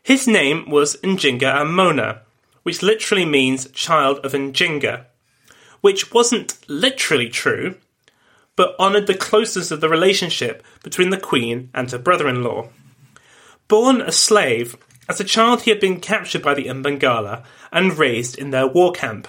His 0.00 0.28
name 0.28 0.70
was 0.70 0.96
Njinga 0.98 1.52
Amona, 1.52 2.20
which 2.62 2.84
literally 2.84 3.24
means 3.24 3.68
child 3.72 4.24
of 4.24 4.30
Njinga, 4.30 5.06
which 5.80 6.12
wasn't 6.12 6.56
literally 6.68 7.28
true, 7.28 7.74
but 8.54 8.78
honoured 8.78 9.08
the 9.08 9.14
closeness 9.14 9.72
of 9.72 9.80
the 9.80 9.88
relationship 9.88 10.62
between 10.84 11.10
the 11.10 11.18
queen 11.18 11.68
and 11.74 11.90
her 11.90 11.98
brother 11.98 12.28
in 12.28 12.44
law. 12.44 12.68
Born 13.66 14.00
a 14.00 14.12
slave, 14.12 14.76
as 15.10 15.18
a 15.18 15.24
child, 15.24 15.62
he 15.62 15.70
had 15.72 15.80
been 15.80 15.98
captured 15.98 16.40
by 16.40 16.54
the 16.54 16.66
Mbangala 16.66 17.42
and 17.72 17.98
raised 17.98 18.38
in 18.38 18.50
their 18.50 18.68
war 18.68 18.92
camp. 18.92 19.26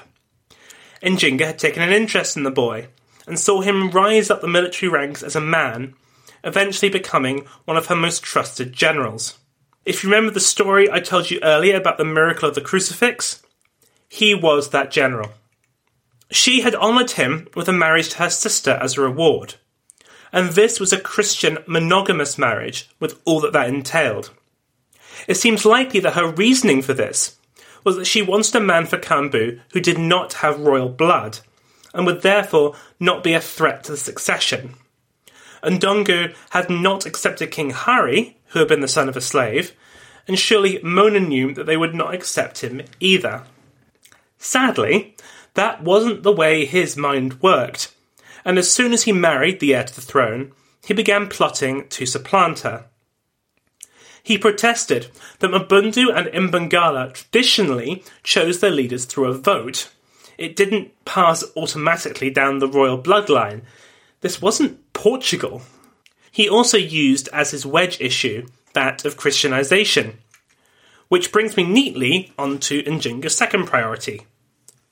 Njinga 1.02 1.44
had 1.44 1.58
taken 1.58 1.82
an 1.82 1.92
interest 1.92 2.38
in 2.38 2.44
the 2.44 2.52
boy 2.52 2.90
and 3.26 3.40
saw 3.40 3.62
him 3.62 3.90
rise 3.90 4.30
up 4.30 4.42
the 4.42 4.48
military 4.48 4.92
ranks 4.92 5.24
as 5.24 5.36
a 5.36 5.42
man, 5.42 5.96
eventually 6.44 6.92
becoming 6.92 7.48
one 7.66 7.78
of 7.78 7.88
her 7.88 7.96
most 7.96 8.22
trusted 8.22 8.74
generals. 8.74 9.40
If 9.84 10.04
you 10.04 10.12
remember 10.12 10.32
the 10.32 10.40
story 10.40 10.88
I 10.88 11.00
told 11.00 11.32
you 11.32 11.40
earlier 11.42 11.78
about 11.78 11.98
the 11.98 12.06
miracle 12.06 12.48
of 12.48 12.54
the 12.54 12.62
crucifix, 12.62 13.42
he 14.08 14.36
was 14.36 14.70
that 14.70 14.92
general. 14.92 15.32
She 16.30 16.62
had 16.62 16.76
honoured 16.76 17.12
him 17.12 17.48
with 17.56 17.68
a 17.68 17.74
marriage 17.74 18.10
to 18.10 18.18
her 18.20 18.30
sister 18.30 18.78
as 18.80 19.00
a 19.00 19.02
reward, 19.02 19.56
and 20.32 20.52
this 20.52 20.80
was 20.80 20.94
a 20.94 21.02
Christian 21.02 21.58
monogamous 21.66 22.38
marriage 22.38 22.88
with 23.00 23.20
all 23.26 23.40
that 23.40 23.54
that 23.54 23.68
entailed. 23.68 24.30
It 25.28 25.36
seems 25.36 25.66
likely 25.66 26.00
that 26.02 26.14
her 26.14 26.32
reasoning 26.32 26.82
for 26.82 26.94
this 26.94 27.38
was 27.84 27.96
that 27.96 28.06
she 28.06 28.22
wanted 28.22 28.56
a 28.56 28.60
man 28.60 28.86
for 28.86 28.98
Kambu 28.98 29.60
who 29.74 29.80
did 29.80 29.98
not 29.98 30.34
have 30.34 30.60
royal 30.60 30.90
blood, 30.90 31.40
and 31.94 32.06
would 32.06 32.22
therefore 32.22 32.76
not 33.00 33.24
be 33.24 33.34
a 33.34 33.42
threat 33.42 33.84
to 33.84 33.92
the 33.92 33.98
succession. 33.98 34.76
Ndongo 35.64 36.34
had 36.52 36.70
not 36.70 37.06
accepted 37.06 37.52
King 37.52 37.72
Hari, 37.72 38.38
who 38.48 38.60
had 38.60 38.68
been 38.68 38.82
the 38.82 38.88
son 38.88 39.10
of 39.10 39.18
a 39.18 39.22
slave, 39.22 39.74
and 40.28 40.38
surely 40.38 40.80
Mona 40.84 41.20
knew 41.20 41.54
that 41.54 41.66
they 41.66 41.78
would 41.78 41.96
not 41.96 42.14
accept 42.14 42.64
him 42.64 42.82
either. 43.00 43.44
Sadly, 44.38 45.16
That 45.54 45.84
wasn't 45.84 46.24
the 46.24 46.32
way 46.32 46.66
his 46.66 46.96
mind 46.96 47.42
worked, 47.42 47.94
and 48.46 48.58
as 48.58 48.72
soon 48.72 48.94
as 48.94 49.04
he 49.04 49.12
married 49.12 49.60
the 49.60 49.76
heir 49.76 49.84
to 49.84 49.94
the 49.94 50.02
throne, 50.02 50.54
he 50.86 50.94
began 50.94 51.28
plotting 51.28 51.90
to 51.90 52.06
supplant 52.06 52.60
her. 52.60 52.86
He 54.24 54.38
protested 54.38 55.08
that 55.40 55.52
Mbundu 55.52 56.16
and 56.16 56.28
Imbangala 56.28 57.14
traditionally 57.14 58.04
chose 58.24 58.60
their 58.60 58.72
leaders 58.72 59.06
through 59.06 59.26
a 59.26 59.34
vote. 59.34 59.92
It 60.38 60.56
didn't 60.56 60.92
pass 61.06 61.44
automatically 61.56 62.30
down 62.30 62.60
the 62.60 62.68
royal 62.68 63.02
bloodline. 63.02 63.62
This 64.22 64.42
wasn't 64.42 64.94
Portugal. 64.94 65.64
He 66.32 66.48
also 66.48 66.78
used 66.78 67.30
as 67.34 67.52
his 67.52 67.66
wedge 67.66 68.00
issue 68.00 68.48
that 68.74 69.04
of 69.06 69.18
Christianization. 69.18 70.20
Which 71.10 71.32
brings 71.32 71.58
me 71.58 71.64
neatly 71.64 72.32
onto 72.38 72.84
Njinga's 72.84 73.36
second 73.36 73.66
priority. 73.66 74.22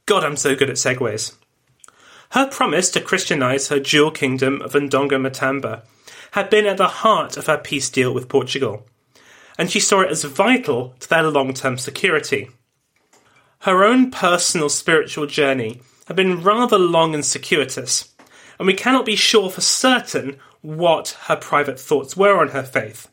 God, 0.05 0.23
I'm 0.23 0.35
so 0.35 0.55
good 0.55 0.69
at 0.69 0.75
segues. 0.75 1.35
Her 2.31 2.47
promise 2.47 2.91
to 2.91 2.99
Christianize 2.99 3.69
her 3.69 3.79
dual 3.79 4.11
kingdom 4.11 4.61
of 4.61 4.73
Ndongo 4.73 5.17
Matamba 5.17 5.83
had 6.31 6.49
been 6.49 6.65
at 6.65 6.77
the 6.77 6.87
heart 6.87 7.37
of 7.37 7.47
her 7.47 7.57
peace 7.57 7.89
deal 7.89 8.13
with 8.13 8.29
Portugal, 8.29 8.85
and 9.59 9.69
she 9.69 9.81
saw 9.81 9.99
it 9.99 10.09
as 10.09 10.23
vital 10.23 10.95
to 11.01 11.09
their 11.09 11.23
long 11.23 11.53
term 11.53 11.77
security. 11.77 12.49
Her 13.59 13.83
own 13.83 14.09
personal 14.09 14.69
spiritual 14.69 15.27
journey 15.27 15.81
had 16.07 16.15
been 16.15 16.41
rather 16.41 16.79
long 16.79 17.13
and 17.13 17.25
circuitous, 17.25 18.15
and 18.57 18.65
we 18.65 18.73
cannot 18.73 19.05
be 19.05 19.17
sure 19.17 19.49
for 19.49 19.59
certain 19.59 20.39
what 20.61 21.17
her 21.23 21.35
private 21.35 21.77
thoughts 21.77 22.15
were 22.15 22.39
on 22.39 22.49
her 22.49 22.63
faith. 22.63 23.09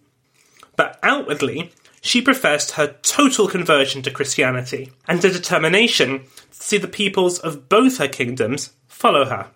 But 0.76 1.00
outwardly, 1.02 1.72
she 2.00 2.22
professed 2.22 2.72
her 2.72 2.94
total 3.02 3.48
conversion 3.48 4.02
to 4.02 4.12
Christianity 4.12 4.92
and 5.08 5.24
a 5.24 5.32
determination 5.32 6.20
to 6.20 6.26
see 6.52 6.78
the 6.78 6.86
peoples 6.86 7.40
of 7.40 7.68
both 7.68 7.98
her 7.98 8.06
kingdoms 8.06 8.72
follow 8.86 9.24
her. 9.24 9.50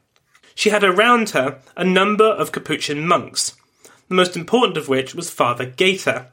She 0.56 0.70
had 0.70 0.82
around 0.82 1.30
her 1.30 1.60
a 1.76 1.84
number 1.84 2.26
of 2.26 2.50
Capuchin 2.50 3.06
monks, 3.06 3.54
the 4.08 4.16
most 4.16 4.34
important 4.34 4.76
of 4.76 4.88
which 4.88 5.14
was 5.14 5.30
Father 5.30 5.66
Gaeta, 5.66 6.26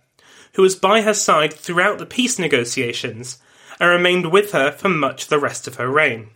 who 0.57 0.63
was 0.63 0.75
by 0.75 1.01
her 1.01 1.13
side 1.13 1.53
throughout 1.53 1.99
the 1.99 2.05
peace 2.05 2.39
negotiations 2.39 3.37
and 3.79 3.87
remained 3.91 4.31
with 4.31 4.53
her 4.53 4.71
for 4.71 4.89
much 4.89 5.27
the 5.27 5.37
rest 5.37 5.67
of 5.67 5.75
her 5.75 5.87
reign. 5.87 6.31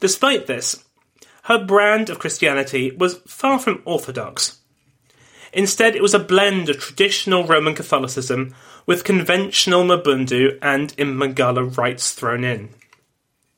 Despite 0.00 0.46
this, 0.46 0.82
her 1.42 1.62
brand 1.62 2.08
of 2.08 2.18
Christianity 2.18 2.92
was 2.92 3.18
far 3.26 3.58
from 3.58 3.82
orthodox. 3.84 4.60
Instead, 5.52 5.94
it 5.94 6.00
was 6.00 6.14
a 6.14 6.18
blend 6.18 6.70
of 6.70 6.78
traditional 6.78 7.44
Roman 7.44 7.74
Catholicism 7.74 8.54
with 8.86 9.04
conventional 9.04 9.84
Mabundu 9.84 10.58
and 10.62 10.96
Imbangala 10.96 11.76
rites 11.76 12.14
thrown 12.14 12.42
in. 12.42 12.70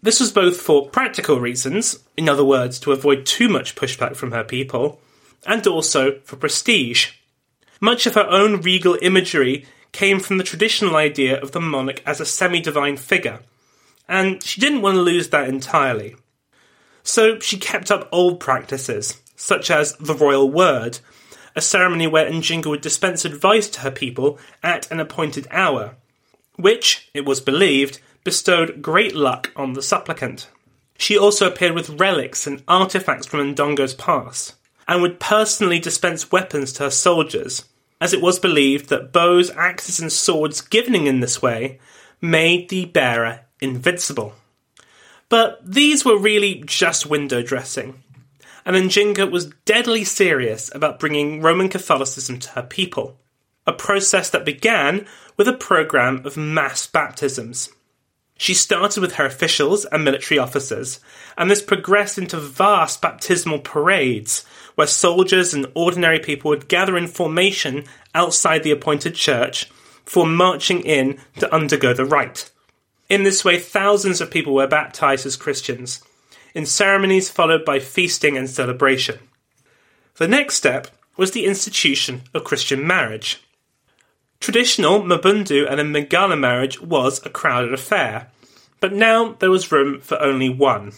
This 0.02 0.18
was 0.18 0.32
both 0.32 0.60
for 0.60 0.88
practical 0.88 1.38
reasons, 1.38 2.00
in 2.16 2.28
other 2.28 2.44
words, 2.44 2.80
to 2.80 2.90
avoid 2.90 3.26
too 3.26 3.48
much 3.48 3.76
pushback 3.76 4.16
from 4.16 4.32
her 4.32 4.44
people, 4.44 5.00
and 5.46 5.64
also 5.68 6.18
for 6.24 6.34
prestige. 6.34 7.12
Much 7.80 8.06
of 8.06 8.14
her 8.14 8.28
own 8.28 8.60
regal 8.60 8.98
imagery 9.02 9.66
came 9.92 10.20
from 10.20 10.38
the 10.38 10.44
traditional 10.44 10.96
idea 10.96 11.40
of 11.40 11.52
the 11.52 11.60
monarch 11.60 12.02
as 12.04 12.20
a 12.20 12.26
semi 12.26 12.60
divine 12.60 12.96
figure, 12.96 13.40
and 14.08 14.42
she 14.42 14.60
didn't 14.60 14.82
want 14.82 14.96
to 14.96 15.02
lose 15.02 15.28
that 15.28 15.48
entirely. 15.48 16.16
So 17.02 17.38
she 17.38 17.56
kept 17.56 17.90
up 17.90 18.08
old 18.12 18.40
practices, 18.40 19.20
such 19.36 19.70
as 19.70 19.94
the 19.94 20.14
royal 20.14 20.50
word, 20.50 20.98
a 21.54 21.60
ceremony 21.60 22.06
where 22.06 22.30
Njinga 22.30 22.66
would 22.66 22.80
dispense 22.80 23.24
advice 23.24 23.68
to 23.70 23.80
her 23.80 23.90
people 23.90 24.38
at 24.62 24.90
an 24.90 25.00
appointed 25.00 25.46
hour, 25.50 25.96
which, 26.56 27.08
it 27.14 27.24
was 27.24 27.40
believed, 27.40 28.00
bestowed 28.24 28.82
great 28.82 29.14
luck 29.14 29.52
on 29.56 29.72
the 29.72 29.82
supplicant. 29.82 30.48
She 30.98 31.16
also 31.16 31.46
appeared 31.46 31.74
with 31.74 32.00
relics 32.00 32.46
and 32.46 32.62
artifacts 32.66 33.26
from 33.26 33.54
Ndongo's 33.54 33.94
past, 33.94 34.54
and 34.86 35.00
would 35.00 35.20
personally 35.20 35.78
dispense 35.78 36.32
weapons 36.32 36.72
to 36.74 36.84
her 36.84 36.90
soldiers, 36.90 37.64
as 38.00 38.12
it 38.12 38.20
was 38.20 38.38
believed 38.38 38.88
that 38.88 39.12
bows, 39.12 39.50
axes, 39.50 40.00
and 40.00 40.12
swords 40.12 40.60
given 40.60 40.94
in 40.94 41.20
this 41.20 41.42
way 41.42 41.78
made 42.20 42.68
the 42.68 42.84
bearer 42.86 43.40
invincible. 43.60 44.34
But 45.28 45.60
these 45.64 46.04
were 46.04 46.18
really 46.18 46.62
just 46.64 47.06
window 47.06 47.42
dressing, 47.42 48.02
and 48.64 48.76
Njinga 48.76 49.30
was 49.30 49.52
deadly 49.64 50.04
serious 50.04 50.74
about 50.74 51.00
bringing 51.00 51.42
Roman 51.42 51.68
Catholicism 51.68 52.38
to 52.40 52.50
her 52.50 52.62
people, 52.62 53.18
a 53.66 53.72
process 53.72 54.30
that 54.30 54.44
began 54.44 55.06
with 55.36 55.48
a 55.48 55.52
program 55.52 56.24
of 56.24 56.36
mass 56.36 56.86
baptisms. 56.86 57.70
She 58.38 58.54
started 58.54 59.00
with 59.00 59.14
her 59.14 59.26
officials 59.26 59.84
and 59.84 60.04
military 60.04 60.38
officers, 60.38 61.00
and 61.36 61.50
this 61.50 61.60
progressed 61.60 62.18
into 62.18 62.38
vast 62.38 63.02
baptismal 63.02 63.58
parades 63.60 64.44
where 64.78 64.86
soldiers 64.86 65.52
and 65.52 65.66
ordinary 65.74 66.20
people 66.20 66.48
would 66.50 66.68
gather 66.68 66.96
in 66.96 67.08
formation 67.08 67.82
outside 68.14 68.62
the 68.62 68.70
appointed 68.70 69.12
church 69.12 69.68
for 70.04 70.24
marching 70.24 70.80
in 70.82 71.18
to 71.36 71.52
undergo 71.52 71.92
the 71.92 72.04
rite. 72.04 72.48
In 73.08 73.24
this 73.24 73.44
way, 73.44 73.58
thousands 73.58 74.20
of 74.20 74.30
people 74.30 74.54
were 74.54 74.68
baptized 74.68 75.26
as 75.26 75.34
Christians, 75.34 76.00
in 76.54 76.64
ceremonies 76.64 77.28
followed 77.28 77.64
by 77.64 77.80
feasting 77.80 78.36
and 78.36 78.48
celebration. 78.48 79.18
The 80.18 80.28
next 80.28 80.54
step 80.54 80.86
was 81.16 81.32
the 81.32 81.46
institution 81.46 82.22
of 82.32 82.44
Christian 82.44 82.86
marriage. 82.86 83.42
Traditional 84.38 85.02
Mabundu 85.02 85.68
and 85.68 85.80
a 85.80 85.84
Imbangala 85.84 86.38
marriage 86.38 86.80
was 86.80 87.20
a 87.26 87.30
crowded 87.30 87.74
affair, 87.74 88.30
but 88.78 88.92
now 88.92 89.32
there 89.40 89.50
was 89.50 89.72
room 89.72 90.00
for 90.00 90.22
only 90.22 90.48
one. 90.48 90.92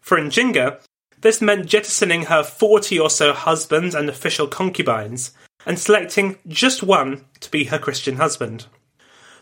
For 0.00 0.16
Njinga, 0.16 0.80
this 1.20 1.40
meant 1.40 1.66
jettisoning 1.66 2.24
her 2.24 2.42
40 2.42 2.98
or 2.98 3.10
so 3.10 3.32
husbands 3.32 3.94
and 3.94 4.08
official 4.08 4.46
concubines 4.46 5.32
and 5.64 5.78
selecting 5.78 6.38
just 6.46 6.82
one 6.82 7.24
to 7.40 7.50
be 7.50 7.64
her 7.64 7.78
Christian 7.78 8.16
husband. 8.16 8.66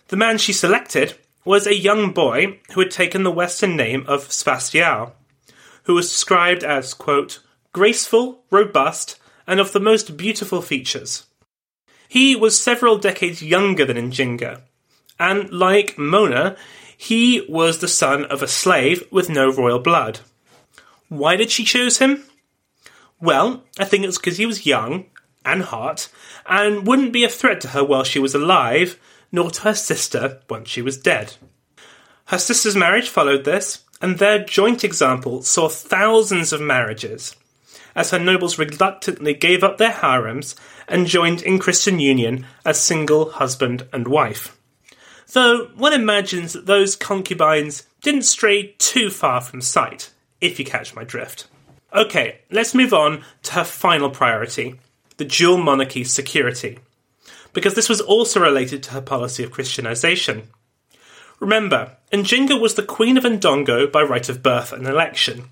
The 0.08 0.16
man 0.16 0.38
she 0.38 0.52
selected 0.52 1.14
was 1.44 1.66
a 1.66 1.76
young 1.76 2.12
boy 2.12 2.60
who 2.72 2.80
had 2.80 2.90
taken 2.90 3.22
the 3.22 3.30
Western 3.30 3.76
name 3.76 4.04
of 4.06 4.28
Sebastião, 4.28 5.12
who 5.84 5.94
was 5.94 6.08
described 6.08 6.64
as, 6.64 6.94
quote, 6.94 7.40
graceful, 7.72 8.42
robust, 8.50 9.18
and 9.46 9.60
of 9.60 9.72
the 9.72 9.80
most 9.80 10.16
beautiful 10.16 10.62
features. 10.62 11.26
He 12.08 12.34
was 12.34 12.60
several 12.60 12.96
decades 12.96 13.42
younger 13.42 13.84
than 13.84 14.10
Njinga, 14.10 14.62
and 15.18 15.50
like 15.50 15.98
Mona, 15.98 16.56
he 16.96 17.44
was 17.48 17.78
the 17.78 17.88
son 17.88 18.24
of 18.26 18.42
a 18.42 18.48
slave 18.48 19.04
with 19.10 19.28
no 19.28 19.50
royal 19.52 19.80
blood. 19.80 20.20
Why 21.14 21.36
did 21.36 21.50
she 21.50 21.64
choose 21.64 21.98
him? 21.98 22.24
Well, 23.20 23.62
I 23.78 23.84
think 23.84 24.04
it's 24.04 24.18
because 24.18 24.36
he 24.36 24.46
was 24.46 24.66
young 24.66 25.06
and 25.44 25.62
hot 25.62 26.08
and 26.44 26.86
wouldn't 26.86 27.12
be 27.12 27.24
a 27.24 27.28
threat 27.28 27.60
to 27.60 27.68
her 27.68 27.84
while 27.84 28.02
she 28.02 28.18
was 28.18 28.34
alive, 28.34 28.98
nor 29.30 29.50
to 29.50 29.62
her 29.62 29.74
sister 29.74 30.40
once 30.50 30.68
she 30.68 30.82
was 30.82 30.98
dead. 30.98 31.34
Her 32.26 32.38
sister's 32.38 32.74
marriage 32.74 33.08
followed 33.08 33.44
this, 33.44 33.84
and 34.00 34.18
their 34.18 34.42
joint 34.44 34.82
example 34.82 35.42
saw 35.42 35.68
thousands 35.68 36.52
of 36.52 36.60
marriages, 36.60 37.36
as 37.94 38.10
her 38.10 38.18
nobles 38.18 38.58
reluctantly 38.58 39.34
gave 39.34 39.62
up 39.62 39.78
their 39.78 39.92
harems 39.92 40.56
and 40.88 41.06
joined 41.06 41.42
in 41.42 41.58
Christian 41.58 42.00
union 42.00 42.46
as 42.64 42.80
single 42.80 43.30
husband 43.30 43.86
and 43.92 44.08
wife. 44.08 44.58
Though 45.32 45.66
one 45.76 45.92
imagines 45.92 46.54
that 46.54 46.66
those 46.66 46.96
concubines 46.96 47.84
didn't 48.02 48.22
stray 48.22 48.74
too 48.78 49.10
far 49.10 49.40
from 49.40 49.60
sight, 49.60 50.10
if 50.44 50.58
you 50.58 50.64
catch 50.64 50.94
my 50.94 51.04
drift. 51.04 51.46
Okay, 51.92 52.40
let's 52.50 52.74
move 52.74 52.92
on 52.92 53.24
to 53.44 53.52
her 53.54 53.64
final 53.64 54.10
priority 54.10 54.78
the 55.16 55.24
dual 55.24 55.56
monarchy's 55.58 56.12
security 56.12 56.78
because 57.52 57.74
this 57.74 57.88
was 57.88 58.00
also 58.00 58.40
related 58.40 58.82
to 58.82 58.90
her 58.90 59.00
policy 59.00 59.44
of 59.44 59.52
Christianization. 59.52 60.48
Remember, 61.40 61.96
Njinga 62.12 62.60
was 62.60 62.74
the 62.74 62.82
Queen 62.82 63.16
of 63.16 63.24
Ndongo 63.24 63.90
by 63.90 64.02
right 64.02 64.28
of 64.28 64.42
birth 64.42 64.72
and 64.72 64.86
election, 64.86 65.44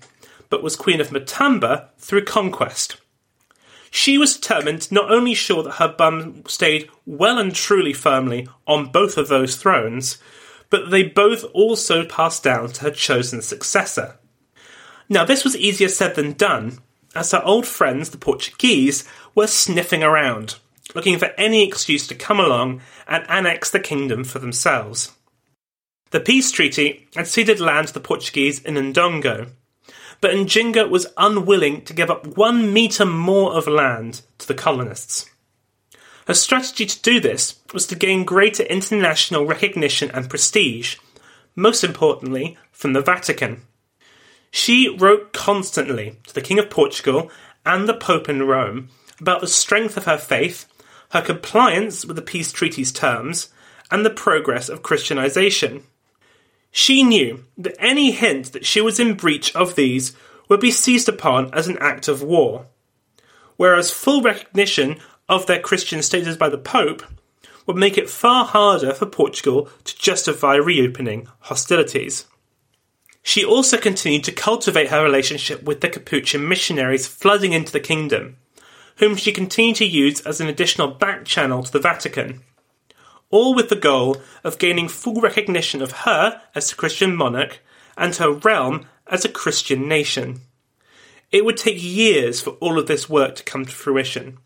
but 0.49 0.61
was 0.61 0.75
Queen 0.75 0.99
of 0.99 1.09
Matamba 1.09 1.87
through 1.97 2.25
conquest. 2.25 2.97
She 3.89 4.17
was 4.17 4.35
determined 4.35 4.91
not 4.91 5.11
only 5.11 5.31
ensure 5.31 5.63
that 5.63 5.75
her 5.75 5.87
bum 5.87 6.43
stayed 6.47 6.89
well 7.05 7.37
and 7.37 7.53
truly 7.53 7.93
firmly 7.93 8.49
on 8.67 8.91
both 8.91 9.17
of 9.17 9.27
those 9.27 9.55
thrones, 9.55 10.17
but 10.69 10.89
they 10.89 11.03
both 11.03 11.45
also 11.53 12.03
passed 12.03 12.43
down 12.43 12.69
to 12.73 12.81
her 12.81 12.91
chosen 12.91 13.41
successor. 13.41 14.17
Now, 15.09 15.25
this 15.25 15.43
was 15.43 15.57
easier 15.57 15.89
said 15.89 16.15
than 16.15 16.33
done, 16.33 16.79
as 17.15 17.31
her 17.31 17.43
old 17.43 17.67
friends, 17.67 18.09
the 18.09 18.17
Portuguese, 18.17 19.07
were 19.35 19.47
sniffing 19.47 20.03
around 20.03 20.55
looking 20.95 21.17
for 21.17 21.31
any 21.37 21.65
excuse 21.65 22.07
to 22.07 22.15
come 22.15 22.39
along 22.39 22.81
and 23.07 23.29
annex 23.29 23.69
the 23.69 23.79
kingdom 23.79 24.23
for 24.23 24.39
themselves. 24.39 25.11
The 26.11 26.19
peace 26.19 26.51
treaty 26.51 27.07
had 27.15 27.27
ceded 27.27 27.59
land 27.59 27.87
to 27.87 27.93
the 27.93 27.99
Portuguese 27.99 28.61
in 28.61 28.75
Ndongo, 28.75 29.49
but 30.21 30.31
Njinga 30.31 30.89
was 30.89 31.07
unwilling 31.17 31.83
to 31.85 31.93
give 31.93 32.11
up 32.11 32.37
one 32.37 32.71
metre 32.71 33.05
more 33.05 33.53
of 33.55 33.67
land 33.67 34.21
to 34.37 34.47
the 34.47 34.53
colonists. 34.53 35.29
Her 36.27 36.33
strategy 36.33 36.85
to 36.85 37.01
do 37.01 37.19
this 37.19 37.59
was 37.73 37.87
to 37.87 37.95
gain 37.95 38.23
greater 38.23 38.63
international 38.63 39.45
recognition 39.45 40.09
and 40.11 40.29
prestige, 40.29 40.97
most 41.55 41.83
importantly 41.83 42.57
from 42.71 42.93
the 42.93 43.01
Vatican. 43.01 43.63
She 44.55 44.87
wrote 44.87 45.33
constantly 45.33 46.17
to 46.27 46.33
the 46.33 46.41
King 46.41 46.59
of 46.59 46.69
Portugal 46.69 47.31
and 47.65 47.89
the 47.89 47.93
Pope 47.95 48.29
in 48.29 48.43
Rome 48.43 48.89
about 49.19 49.41
the 49.41 49.47
strength 49.47 49.97
of 49.97 50.05
her 50.05 50.17
faith, 50.19 50.67
her 51.09 51.23
compliance 51.23 52.05
with 52.05 52.15
the 52.15 52.21
peace 52.21 52.51
treaty's 52.51 52.91
terms, 52.91 53.49
and 53.89 54.05
the 54.05 54.11
progress 54.11 54.69
of 54.69 54.83
Christianization. 54.83 55.81
She 56.71 57.01
knew 57.01 57.45
that 57.57 57.75
any 57.79 58.11
hint 58.11 58.53
that 58.53 58.63
she 58.63 58.79
was 58.79 58.99
in 58.99 59.15
breach 59.15 59.55
of 59.55 59.73
these 59.73 60.15
would 60.49 60.59
be 60.59 60.69
seized 60.69 61.09
upon 61.09 61.51
as 61.51 61.67
an 61.67 61.79
act 61.79 62.07
of 62.07 62.21
war, 62.21 62.67
whereas 63.57 63.89
full 63.89 64.21
recognition 64.21 64.99
of 65.27 65.47
their 65.47 65.59
Christian 65.59 66.03
status 66.03 66.37
by 66.37 66.49
the 66.49 66.59
Pope 66.59 67.01
would 67.65 67.75
make 67.75 67.97
it 67.97 68.07
far 68.07 68.45
harder 68.45 68.93
for 68.93 69.07
Portugal 69.07 69.67
to 69.83 69.97
justify 69.97 70.53
reopening 70.53 71.27
hostilities. 71.39 72.25
She 73.25 73.45
also 73.45 73.77
continued 73.77 74.25
to 74.25 74.33
cultivate 74.33 74.89
her 74.89 75.01
relationship 75.01 75.63
with 75.63 75.79
the 75.79 75.89
Capuchin 75.89 76.47
missionaries 76.47 77.07
flooding 77.07 77.53
into 77.53 77.71
the 77.71 77.79
kingdom, 77.79 78.35
whom 78.97 79.15
she 79.15 79.31
continued 79.31 79.77
to 79.77 79.85
use 79.85 80.19
as 80.21 80.41
an 80.41 80.47
additional 80.47 80.89
back 80.89 81.23
channel 81.23 81.63
to 81.63 81.71
the 81.71 81.79
Vatican, 81.79 82.41
all 83.29 83.55
with 83.55 83.69
the 83.69 83.77
goal 83.77 84.17
of 84.43 84.59
gaining 84.59 84.89
full 84.89 85.21
recognition 85.21 85.81
of 85.81 86.03
her 86.03 86.41
as 86.53 86.71
a 86.71 86.75
Christian 86.75 87.15
monarch 87.15 87.59
and 87.97 88.13
her 88.17 88.31
realm 88.31 88.87
as 89.07 89.23
a 89.23 89.29
Christian 89.29 89.87
nation. 89.87 90.41
It 91.31 91.45
would 91.45 91.57
take 91.57 91.81
years 91.81 92.41
for 92.41 92.51
all 92.59 92.77
of 92.77 92.87
this 92.87 93.09
work 93.09 93.35
to 93.37 93.43
come 93.43 93.65
to 93.65 93.71
fruition, 93.71 94.37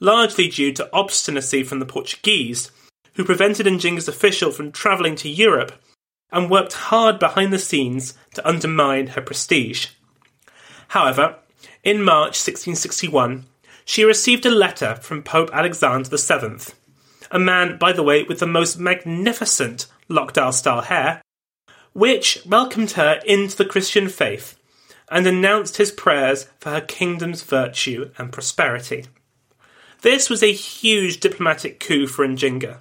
largely 0.00 0.48
due 0.48 0.72
to 0.74 0.88
obstinacy 0.92 1.64
from 1.64 1.80
the 1.80 1.86
Portuguese, 1.86 2.70
who 3.14 3.24
prevented 3.24 3.66
Njinga's 3.66 4.06
official 4.06 4.50
from 4.52 4.70
travelling 4.70 5.16
to 5.16 5.28
Europe 5.28 5.72
and 6.32 6.50
worked 6.50 6.72
hard 6.72 7.18
behind 7.18 7.52
the 7.52 7.58
scenes 7.58 8.14
to 8.34 8.48
undermine 8.48 9.08
her 9.08 9.20
prestige. 9.20 9.88
However, 10.88 11.36
in 11.84 12.02
March 12.02 12.36
1661, 12.38 13.44
she 13.84 14.04
received 14.04 14.46
a 14.46 14.50
letter 14.50 14.96
from 14.96 15.22
Pope 15.22 15.50
Alexander 15.52 16.16
VII, 16.16 16.72
a 17.30 17.38
man, 17.38 17.76
by 17.78 17.92
the 17.92 18.02
way, 18.02 18.22
with 18.22 18.38
the 18.38 18.46
most 18.46 18.78
magnificent 18.78 19.86
Lockdale 20.08 20.52
style 20.52 20.82
hair, 20.82 21.22
which 21.92 22.38
welcomed 22.46 22.92
her 22.92 23.20
into 23.26 23.56
the 23.56 23.64
Christian 23.64 24.08
faith 24.08 24.58
and 25.10 25.26
announced 25.26 25.76
his 25.76 25.90
prayers 25.90 26.46
for 26.58 26.70
her 26.70 26.80
kingdom's 26.80 27.42
virtue 27.42 28.10
and 28.16 28.32
prosperity. 28.32 29.06
This 30.00 30.30
was 30.30 30.42
a 30.42 30.52
huge 30.52 31.20
diplomatic 31.20 31.78
coup 31.78 32.06
for 32.06 32.26
Njinga. 32.26 32.78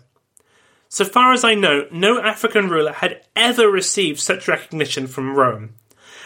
So 0.93 1.06
far 1.06 1.32
as 1.32 1.45
I 1.45 1.54
know, 1.54 1.88
no 1.89 2.21
African 2.21 2.67
ruler 2.67 2.91
had 2.91 3.21
ever 3.34 3.71
received 3.71 4.19
such 4.19 4.49
recognition 4.49 5.08
from 5.08 5.38
Rome, 5.38 5.75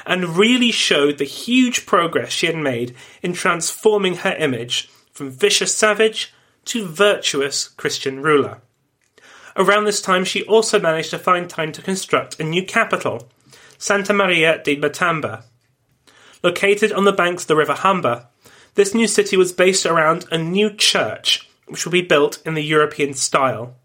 and 0.07 0.35
really 0.35 0.71
showed 0.71 1.19
the 1.19 1.23
huge 1.23 1.85
progress 1.85 2.31
she 2.31 2.47
had 2.47 2.55
made 2.55 2.95
in 3.21 3.33
transforming 3.33 4.15
her 4.15 4.35
image 4.39 4.89
from 5.11 5.29
vicious 5.29 5.77
savage 5.77 6.33
to 6.65 6.87
virtuous 6.87 7.67
Christian 7.67 8.23
ruler. 8.23 8.63
Around 9.55 9.83
this 9.83 10.01
time, 10.01 10.25
she 10.25 10.41
also 10.45 10.79
managed 10.79 11.11
to 11.11 11.19
find 11.19 11.47
time 11.47 11.71
to 11.73 11.83
construct 11.83 12.39
a 12.39 12.43
new 12.43 12.65
capital, 12.65 13.29
Santa 13.77 14.13
Maria 14.13 14.63
de 14.63 14.75
Matamba. 14.75 15.43
Located 16.43 16.91
on 16.91 17.05
the 17.05 17.13
banks 17.13 17.43
of 17.43 17.49
the 17.49 17.55
River 17.55 17.73
Humber, 17.75 18.25
this 18.73 18.95
new 18.95 19.07
city 19.07 19.37
was 19.37 19.53
based 19.53 19.85
around 19.85 20.25
a 20.31 20.39
new 20.39 20.73
church, 20.73 21.47
which 21.67 21.85
would 21.85 21.91
be 21.91 22.01
built 22.01 22.41
in 22.47 22.55
the 22.55 22.63
European 22.63 23.13
style. 23.13 23.75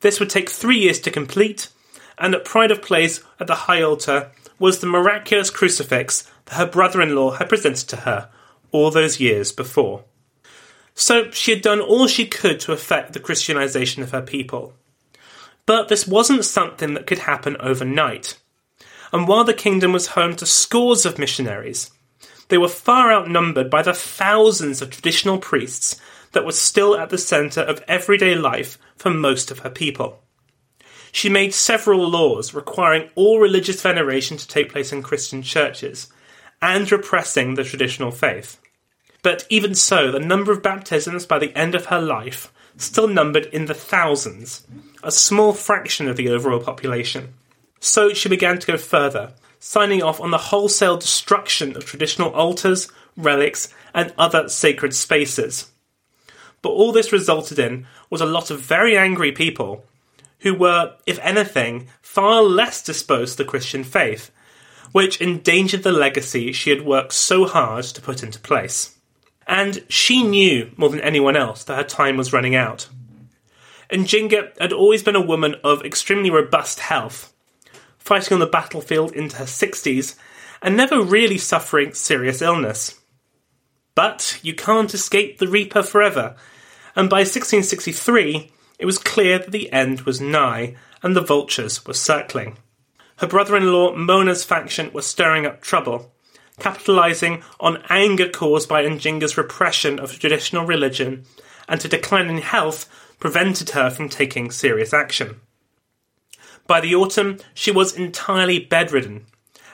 This 0.00 0.20
would 0.20 0.30
take 0.30 0.50
three 0.50 0.78
years 0.78 1.00
to 1.00 1.10
complete, 1.10 1.68
and 2.18 2.34
at 2.34 2.44
Pride 2.44 2.70
of 2.70 2.82
Place 2.82 3.22
at 3.40 3.46
the 3.46 3.54
high 3.54 3.82
altar 3.82 4.30
was 4.58 4.78
the 4.78 4.86
miraculous 4.86 5.50
crucifix 5.50 6.30
that 6.46 6.54
her 6.54 6.66
brother 6.66 7.02
in 7.02 7.14
law 7.14 7.32
had 7.32 7.48
presented 7.48 7.88
to 7.88 7.96
her 7.96 8.30
all 8.72 8.90
those 8.90 9.20
years 9.20 9.52
before. 9.52 10.04
So 10.94 11.30
she 11.30 11.50
had 11.50 11.62
done 11.62 11.80
all 11.80 12.06
she 12.06 12.26
could 12.26 12.58
to 12.60 12.72
effect 12.72 13.12
the 13.12 13.20
Christianization 13.20 14.02
of 14.02 14.12
her 14.12 14.22
people. 14.22 14.72
But 15.66 15.88
this 15.88 16.06
wasn't 16.06 16.44
something 16.44 16.94
that 16.94 17.06
could 17.06 17.20
happen 17.20 17.56
overnight. 17.60 18.38
And 19.12 19.28
while 19.28 19.44
the 19.44 19.54
kingdom 19.54 19.92
was 19.92 20.08
home 20.08 20.36
to 20.36 20.46
scores 20.46 21.04
of 21.04 21.18
missionaries, 21.18 21.90
they 22.48 22.58
were 22.58 22.68
far 22.68 23.12
outnumbered 23.12 23.68
by 23.68 23.82
the 23.82 23.92
thousands 23.92 24.80
of 24.80 24.90
traditional 24.90 25.38
priests 25.38 26.00
that 26.36 26.44
was 26.44 26.60
still 26.60 26.98
at 26.98 27.08
the 27.08 27.16
centre 27.16 27.62
of 27.62 27.82
everyday 27.88 28.34
life 28.34 28.76
for 28.94 29.08
most 29.08 29.50
of 29.50 29.60
her 29.60 29.70
people. 29.70 30.22
She 31.10 31.30
made 31.30 31.54
several 31.54 32.06
laws 32.06 32.52
requiring 32.52 33.08
all 33.14 33.40
religious 33.40 33.80
veneration 33.80 34.36
to 34.36 34.46
take 34.46 34.70
place 34.70 34.92
in 34.92 35.02
Christian 35.02 35.40
churches 35.40 36.12
and 36.60 36.92
repressing 36.92 37.54
the 37.54 37.64
traditional 37.64 38.10
faith. 38.10 38.60
But 39.22 39.46
even 39.48 39.74
so, 39.74 40.12
the 40.12 40.20
number 40.20 40.52
of 40.52 40.62
baptisms 40.62 41.24
by 41.24 41.38
the 41.38 41.56
end 41.56 41.74
of 41.74 41.86
her 41.86 42.02
life 42.02 42.52
still 42.76 43.08
numbered 43.08 43.46
in 43.46 43.64
the 43.64 43.72
thousands, 43.72 44.66
a 45.02 45.10
small 45.10 45.54
fraction 45.54 46.06
of 46.06 46.18
the 46.18 46.28
overall 46.28 46.60
population. 46.60 47.32
So 47.80 48.12
she 48.12 48.28
began 48.28 48.58
to 48.58 48.66
go 48.66 48.76
further, 48.76 49.32
signing 49.58 50.02
off 50.02 50.20
on 50.20 50.32
the 50.32 50.52
wholesale 50.52 50.98
destruction 50.98 51.74
of 51.78 51.86
traditional 51.86 52.28
altars, 52.34 52.92
relics, 53.16 53.72
and 53.94 54.12
other 54.18 54.50
sacred 54.50 54.92
spaces. 54.92 55.70
But 56.66 56.72
all 56.72 56.90
this 56.90 57.12
resulted 57.12 57.60
in 57.60 57.86
was 58.10 58.20
a 58.20 58.26
lot 58.26 58.50
of 58.50 58.58
very 58.60 58.98
angry 58.98 59.30
people 59.30 59.84
who 60.40 60.52
were, 60.52 60.96
if 61.06 61.16
anything, 61.20 61.86
far 62.02 62.42
less 62.42 62.82
disposed 62.82 63.36
to 63.36 63.44
the 63.44 63.48
Christian 63.48 63.84
faith, 63.84 64.32
which 64.90 65.20
endangered 65.20 65.84
the 65.84 65.92
legacy 65.92 66.50
she 66.50 66.70
had 66.70 66.84
worked 66.84 67.12
so 67.12 67.44
hard 67.44 67.84
to 67.84 68.02
put 68.02 68.24
into 68.24 68.40
place. 68.40 68.98
And 69.46 69.84
she 69.88 70.24
knew 70.24 70.72
more 70.76 70.88
than 70.88 71.00
anyone 71.02 71.36
else 71.36 71.62
that 71.62 71.76
her 71.76 71.84
time 71.84 72.16
was 72.16 72.32
running 72.32 72.56
out. 72.56 72.88
And 73.88 74.04
Njinga 74.04 74.60
had 74.60 74.72
always 74.72 75.04
been 75.04 75.14
a 75.14 75.20
woman 75.20 75.54
of 75.62 75.84
extremely 75.84 76.32
robust 76.32 76.80
health, 76.80 77.32
fighting 77.96 78.34
on 78.34 78.40
the 78.40 78.46
battlefield 78.46 79.12
into 79.12 79.36
her 79.36 79.44
60s 79.44 80.16
and 80.60 80.76
never 80.76 81.00
really 81.00 81.38
suffering 81.38 81.94
serious 81.94 82.42
illness. 82.42 82.98
But 83.94 84.40
you 84.42 84.52
can't 84.52 84.92
escape 84.92 85.38
the 85.38 85.46
Reaper 85.46 85.84
forever, 85.84 86.34
and 86.96 87.10
by 87.10 87.18
1663 87.18 88.50
it 88.78 88.86
was 88.86 88.98
clear 88.98 89.38
that 89.38 89.52
the 89.52 89.70
end 89.72 90.00
was 90.02 90.20
nigh 90.20 90.74
and 91.02 91.14
the 91.14 91.20
vultures 91.20 91.86
were 91.86 91.94
circling. 91.94 92.56
Her 93.18 93.26
brother 93.26 93.56
in 93.56 93.72
law 93.72 93.94
Mona's 93.94 94.44
faction 94.44 94.90
was 94.92 95.06
stirring 95.06 95.46
up 95.46 95.60
trouble, 95.60 96.12
capitalizing 96.58 97.42
on 97.60 97.82
anger 97.88 98.28
caused 98.28 98.68
by 98.68 98.82
Njinga's 98.82 99.36
repression 99.38 99.98
of 99.98 100.18
traditional 100.18 100.66
religion, 100.66 101.24
and 101.68 101.82
her 101.82 101.88
decline 101.88 102.28
in 102.28 102.38
health 102.38 102.88
prevented 103.18 103.70
her 103.70 103.90
from 103.90 104.08
taking 104.08 104.50
serious 104.50 104.92
action. 104.92 105.40
By 106.66 106.80
the 106.80 106.94
autumn, 106.94 107.38
she 107.54 107.70
was 107.70 107.96
entirely 107.96 108.58
bedridden, 108.58 109.26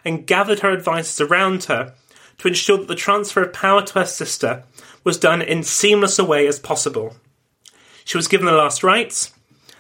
and 0.05 0.27
gathered 0.27 0.61
her 0.61 0.73
advisers 0.73 1.21
around 1.21 1.65
her 1.65 1.95
to 2.43 2.49
ensure 2.49 2.77
that 2.77 2.89
the 2.89 2.97
transfer 2.97 3.45
of 3.45 3.53
power 3.53 3.83
to 3.83 4.01
her 4.01 4.05
sister 4.05 4.65
was 5.05 5.17
done 5.17 5.41
in 5.41 5.63
seamless 5.63 6.19
a 6.19 6.25
way 6.25 6.49
as 6.49 6.59
possible. 6.59 7.15
She 8.05 8.19
was 8.19 8.27
given 8.27 8.47
the 8.47 8.53
last 8.53 8.83
rites, 8.83 9.33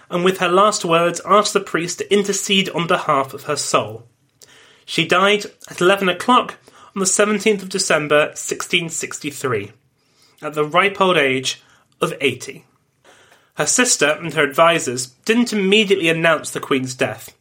and 0.08 0.24
with 0.24 0.38
her 0.38 0.48
last 0.48 0.84
words 0.84 1.20
asked 1.26 1.54
the 1.54 1.60
priest 1.60 1.98
to 1.98 2.14
intercede 2.14 2.68
on 2.68 2.86
behalf 2.86 3.34
of 3.34 3.44
her 3.44 3.56
soul. 3.56 4.06
She 4.84 5.04
died 5.04 5.46
at 5.68 5.80
11 5.80 6.08
o'clock 6.08 6.60
on 6.94 7.00
the 7.00 7.04
17th 7.04 7.62
of 7.62 7.68
December 7.68 8.26
1663, 8.26 9.72
at 10.40 10.54
the 10.54 10.64
ripe 10.64 11.00
old 11.00 11.16
age 11.16 11.60
of 12.00 12.14
80. 12.20 12.64
Her 13.54 13.66
sister 13.66 14.06
and 14.06 14.34
her 14.34 14.48
advisers 14.48 15.06
didn't 15.24 15.52
immediately 15.52 16.08
announce 16.08 16.52
the 16.52 16.60
Queen's 16.60 16.94
death, 16.94 17.36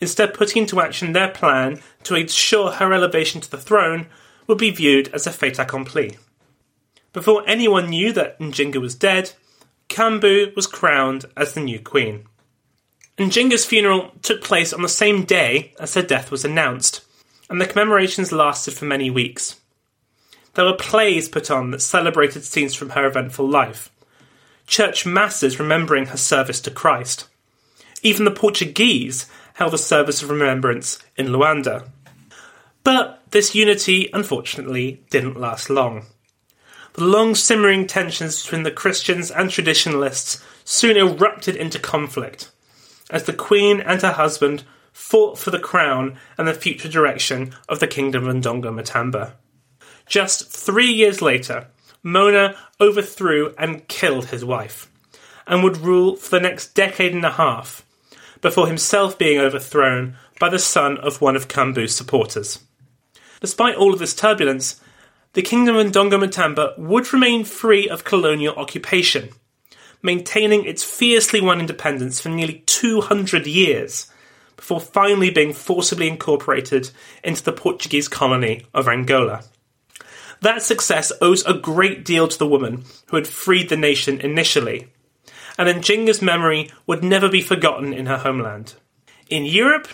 instead, 0.00 0.32
putting 0.32 0.62
into 0.62 0.80
action 0.80 1.12
their 1.12 1.30
plan 1.30 1.80
to 2.04 2.14
ensure 2.14 2.70
her 2.70 2.92
elevation 2.92 3.40
to 3.40 3.50
the 3.50 3.58
throne 3.58 4.06
would 4.46 4.58
be 4.58 4.70
viewed 4.70 5.08
as 5.08 5.26
a 5.26 5.32
fait 5.32 5.58
accompli. 5.58 6.16
Before 7.12 7.44
anyone 7.46 7.90
knew 7.90 8.12
that 8.12 8.38
Njinga 8.38 8.80
was 8.80 8.94
dead, 8.94 9.32
Kambu 9.88 10.54
was 10.56 10.66
crowned 10.66 11.26
as 11.36 11.54
the 11.54 11.60
new 11.60 11.78
queen. 11.78 12.26
Njinga's 13.18 13.64
funeral 13.64 14.10
took 14.22 14.42
place 14.42 14.72
on 14.72 14.82
the 14.82 14.88
same 14.88 15.24
day 15.24 15.72
as 15.78 15.94
her 15.94 16.02
death 16.02 16.30
was 16.30 16.44
announced, 16.44 17.02
and 17.48 17.60
the 17.60 17.66
commemorations 17.66 18.32
lasted 18.32 18.74
for 18.74 18.86
many 18.86 19.10
weeks. 19.10 19.60
There 20.54 20.64
were 20.64 20.74
plays 20.74 21.28
put 21.28 21.50
on 21.50 21.70
that 21.70 21.82
celebrated 21.82 22.44
scenes 22.44 22.74
from 22.74 22.90
her 22.90 23.06
eventful 23.06 23.48
life, 23.48 23.90
church 24.66 25.06
masses 25.06 25.60
remembering 25.60 26.06
her 26.06 26.16
service 26.16 26.60
to 26.62 26.70
Christ. 26.70 27.28
Even 28.02 28.24
the 28.24 28.30
Portuguese 28.30 29.26
held 29.54 29.74
a 29.74 29.78
service 29.78 30.22
of 30.22 30.30
remembrance 30.30 30.98
in 31.16 31.26
Luanda. 31.28 31.88
But 32.82 33.22
this 33.34 33.52
unity, 33.52 34.08
unfortunately, 34.12 35.02
didn't 35.10 35.40
last 35.40 35.68
long. 35.68 36.06
The 36.92 37.04
long 37.04 37.34
simmering 37.34 37.88
tensions 37.88 38.40
between 38.40 38.62
the 38.62 38.70
Christians 38.70 39.28
and 39.28 39.50
traditionalists 39.50 40.40
soon 40.64 40.96
erupted 40.96 41.56
into 41.56 41.80
conflict, 41.80 42.52
as 43.10 43.24
the 43.24 43.32
Queen 43.32 43.80
and 43.80 44.00
her 44.02 44.12
husband 44.12 44.62
fought 44.92 45.36
for 45.36 45.50
the 45.50 45.58
crown 45.58 46.16
and 46.38 46.46
the 46.46 46.54
future 46.54 46.88
direction 46.88 47.52
of 47.68 47.80
the 47.80 47.88
Kingdom 47.88 48.28
of 48.28 48.36
Ndongo 48.36 48.72
Matamba. 48.72 49.32
Just 50.06 50.48
three 50.48 50.92
years 50.92 51.20
later, 51.20 51.66
Mona 52.04 52.54
overthrew 52.80 53.52
and 53.58 53.88
killed 53.88 54.26
his 54.26 54.44
wife, 54.44 54.88
and 55.44 55.64
would 55.64 55.78
rule 55.78 56.14
for 56.14 56.30
the 56.30 56.40
next 56.40 56.74
decade 56.74 57.12
and 57.12 57.24
a 57.24 57.32
half, 57.32 57.84
before 58.40 58.68
himself 58.68 59.18
being 59.18 59.40
overthrown 59.40 60.16
by 60.38 60.48
the 60.48 60.60
son 60.60 60.98
of 60.98 61.20
one 61.20 61.34
of 61.34 61.48
Kambu's 61.48 61.96
supporters. 61.96 62.63
Despite 63.40 63.76
all 63.76 63.92
of 63.92 63.98
this 63.98 64.14
turbulence, 64.14 64.80
the 65.34 65.42
Kingdom 65.42 65.76
of 65.76 65.86
Ndongo 65.86 66.24
Matamba 66.24 66.78
would 66.78 67.12
remain 67.12 67.44
free 67.44 67.88
of 67.88 68.04
colonial 68.04 68.54
occupation, 68.54 69.30
maintaining 70.02 70.64
its 70.64 70.84
fiercely 70.84 71.40
won 71.40 71.60
independence 71.60 72.20
for 72.20 72.28
nearly 72.28 72.62
200 72.66 73.46
years, 73.46 74.10
before 74.56 74.80
finally 74.80 75.30
being 75.30 75.52
forcibly 75.52 76.08
incorporated 76.08 76.90
into 77.22 77.42
the 77.42 77.52
Portuguese 77.52 78.08
colony 78.08 78.64
of 78.72 78.88
Angola. 78.88 79.42
That 80.40 80.62
success 80.62 81.10
owes 81.20 81.44
a 81.44 81.54
great 81.54 82.04
deal 82.04 82.28
to 82.28 82.38
the 82.38 82.46
woman 82.46 82.84
who 83.06 83.16
had 83.16 83.26
freed 83.26 83.68
the 83.68 83.76
nation 83.76 84.20
initially, 84.20 84.88
and 85.58 85.68
Njinga's 85.68 86.22
memory 86.22 86.70
would 86.86 87.02
never 87.02 87.28
be 87.28 87.40
forgotten 87.40 87.92
in 87.92 88.06
her 88.06 88.18
homeland. 88.18 88.74
In 89.28 89.44
Europe, 89.44 89.88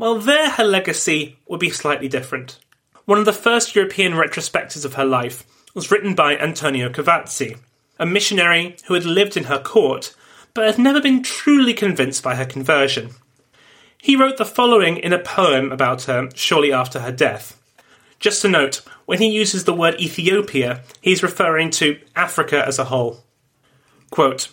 well, 0.00 0.18
there 0.18 0.48
her 0.48 0.64
legacy 0.64 1.36
would 1.46 1.60
be 1.60 1.68
slightly 1.68 2.08
different. 2.08 2.58
One 3.04 3.18
of 3.18 3.26
the 3.26 3.34
first 3.34 3.74
European 3.74 4.14
retrospectives 4.14 4.86
of 4.86 4.94
her 4.94 5.04
life 5.04 5.44
was 5.74 5.90
written 5.90 6.14
by 6.14 6.38
Antonio 6.38 6.88
Cavazzi, 6.88 7.58
a 7.98 8.06
missionary 8.06 8.76
who 8.86 8.94
had 8.94 9.04
lived 9.04 9.36
in 9.36 9.44
her 9.44 9.58
court 9.58 10.14
but 10.54 10.64
had 10.64 10.78
never 10.78 11.02
been 11.02 11.22
truly 11.22 11.74
convinced 11.74 12.22
by 12.22 12.36
her 12.36 12.46
conversion. 12.46 13.10
He 13.98 14.16
wrote 14.16 14.38
the 14.38 14.46
following 14.46 14.96
in 14.96 15.12
a 15.12 15.18
poem 15.18 15.70
about 15.70 16.04
her 16.04 16.30
shortly 16.34 16.72
after 16.72 17.00
her 17.00 17.12
death. 17.12 17.60
Just 18.18 18.42
a 18.42 18.48
note, 18.48 18.80
when 19.04 19.18
he 19.18 19.28
uses 19.28 19.64
the 19.64 19.74
word 19.74 20.00
Ethiopia, 20.00 20.82
he's 21.02 21.22
referring 21.22 21.68
to 21.72 22.00
Africa 22.16 22.66
as 22.66 22.78
a 22.78 22.84
whole. 22.84 23.22
Quote, 24.10 24.48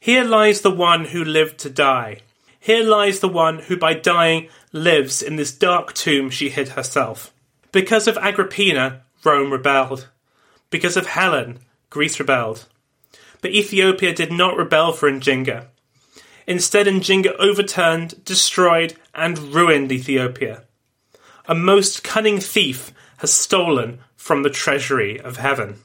Here 0.00 0.24
lies 0.24 0.62
the 0.62 0.70
one 0.70 1.04
who 1.04 1.22
lived 1.22 1.58
to 1.58 1.68
die. 1.68 2.22
Here 2.66 2.82
lies 2.82 3.20
the 3.20 3.28
one 3.28 3.60
who 3.60 3.76
by 3.76 3.94
dying 3.94 4.48
lives 4.72 5.22
in 5.22 5.36
this 5.36 5.52
dark 5.52 5.92
tomb 5.92 6.30
she 6.30 6.48
hid 6.48 6.70
herself. 6.70 7.32
Because 7.70 8.08
of 8.08 8.18
Agrippina, 8.18 9.02
Rome 9.22 9.52
rebelled. 9.52 10.08
Because 10.68 10.96
of 10.96 11.06
Helen, 11.06 11.60
Greece 11.90 12.18
rebelled. 12.18 12.66
But 13.40 13.52
Ethiopia 13.52 14.12
did 14.12 14.32
not 14.32 14.56
rebel 14.56 14.92
for 14.92 15.08
Njinga. 15.08 15.66
Instead, 16.48 16.88
Njinga 16.88 17.36
overturned, 17.38 18.24
destroyed, 18.24 18.96
and 19.14 19.38
ruined 19.54 19.92
Ethiopia. 19.92 20.64
A 21.46 21.54
most 21.54 22.02
cunning 22.02 22.40
thief 22.40 22.92
has 23.18 23.32
stolen 23.32 24.00
from 24.16 24.42
the 24.42 24.50
treasury 24.50 25.20
of 25.20 25.36
heaven. 25.36 25.76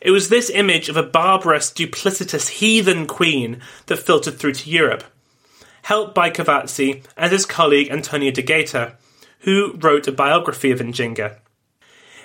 It 0.00 0.12
was 0.12 0.28
this 0.28 0.48
image 0.48 0.88
of 0.88 0.96
a 0.96 1.02
barbarous, 1.02 1.72
duplicitous, 1.72 2.50
heathen 2.60 3.08
queen 3.08 3.60
that 3.86 3.98
filtered 3.98 4.38
through 4.38 4.52
to 4.52 4.70
Europe, 4.70 5.02
helped 5.88 6.14
by 6.14 6.28
Cavazzi 6.28 7.02
and 7.16 7.32
his 7.32 7.46
colleague 7.46 7.88
Antonio 7.90 8.30
de 8.30 8.42
Gaeta, 8.42 8.92
who 9.40 9.72
wrote 9.78 10.06
a 10.06 10.12
biography 10.12 10.70
of 10.70 10.80
Njinga. 10.80 11.38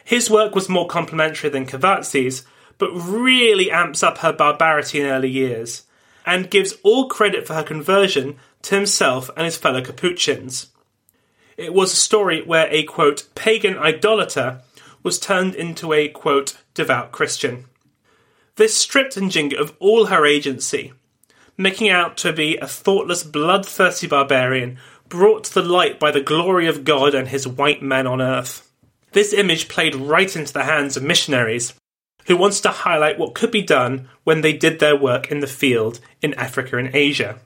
His 0.03 0.29
work 0.29 0.53
was 0.53 0.67
more 0.67 0.85
complimentary 0.85 1.49
than 1.49 1.65
Cavazzi's, 1.65 2.45
but 2.77 2.91
really 2.91 3.71
amps 3.71 4.03
up 4.03 4.17
her 4.17 4.33
barbarity 4.33 4.99
in 4.99 5.05
early 5.05 5.29
years, 5.29 5.83
and 6.25 6.49
gives 6.51 6.73
all 6.83 7.07
credit 7.07 7.47
for 7.47 7.53
her 7.53 7.63
conversion 7.63 8.35
to 8.63 8.75
himself 8.75 9.29
and 9.37 9.45
his 9.45 9.55
fellow 9.55 9.81
Capuchins. 9.81 10.67
It 11.55 11.73
was 11.73 11.93
a 11.93 11.95
story 11.95 12.41
where 12.41 12.67
a 12.69 12.83
quote, 12.83 13.29
pagan 13.33 13.77
idolater 13.77 14.59
was 15.03 15.17
turned 15.17 15.55
into 15.55 15.93
a 15.93 16.09
quote, 16.09 16.57
devout 16.73 17.13
Christian. 17.13 17.63
This 18.57 18.77
stripped 18.77 19.15
Njinga 19.15 19.57
of 19.57 19.73
all 19.79 20.07
her 20.07 20.25
agency, 20.25 20.91
making 21.57 21.89
out 21.89 22.17
to 22.17 22.33
be 22.33 22.57
a 22.57 22.67
thoughtless, 22.67 23.23
bloodthirsty 23.23 24.07
barbarian 24.07 24.77
brought 25.07 25.43
to 25.43 25.53
the 25.53 25.61
light 25.61 25.99
by 25.99 26.11
the 26.11 26.21
glory 26.21 26.67
of 26.67 26.83
God 26.83 27.13
and 27.13 27.27
his 27.27 27.47
white 27.47 27.81
men 27.81 28.07
on 28.07 28.21
earth. 28.21 28.71
This 29.11 29.33
image 29.33 29.67
played 29.67 29.95
right 29.95 30.35
into 30.35 30.53
the 30.53 30.63
hands 30.63 30.97
of 30.97 31.03
missionaries 31.03 31.73
who 32.25 32.37
wanted 32.37 32.63
to 32.63 32.69
highlight 32.69 33.19
what 33.19 33.35
could 33.35 33.51
be 33.51 33.61
done 33.61 34.09
when 34.23 34.41
they 34.41 34.53
did 34.53 34.79
their 34.79 34.95
work 34.95 35.29
in 35.29 35.39
the 35.39 35.47
field 35.47 35.99
in 36.21 36.33
Africa 36.35 36.77
and 36.77 36.95
Asia. 36.95 37.37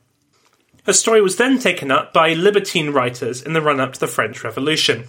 Her 0.85 0.93
story 0.93 1.21
was 1.21 1.35
then 1.35 1.59
taken 1.59 1.91
up 1.91 2.13
by 2.13 2.33
libertine 2.33 2.91
writers 2.91 3.41
in 3.41 3.51
the 3.53 3.61
run 3.61 3.81
up 3.81 3.93
to 3.93 3.99
the 3.99 4.07
French 4.07 4.43
Revolution. 4.43 5.05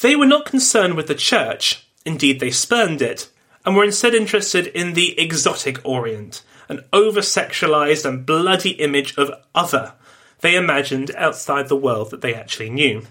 They 0.00 0.14
were 0.14 0.26
not 0.26 0.46
concerned 0.46 0.94
with 0.94 1.08
the 1.08 1.14
church, 1.14 1.88
indeed, 2.04 2.38
they 2.38 2.52
spurned 2.52 3.02
it, 3.02 3.28
and 3.64 3.74
were 3.74 3.82
instead 3.82 4.14
interested 4.14 4.68
in 4.68 4.92
the 4.92 5.18
exotic 5.18 5.80
Orient, 5.84 6.42
an 6.68 6.84
over 6.92 7.20
sexualized 7.20 8.04
and 8.04 8.26
bloody 8.26 8.70
image 8.70 9.16
of 9.16 9.30
other 9.54 9.94
they 10.40 10.56
imagined 10.56 11.10
outside 11.16 11.68
the 11.68 11.76
world 11.76 12.10
that 12.10 12.20
they 12.20 12.34
actually 12.34 12.70
knew. 12.70 13.02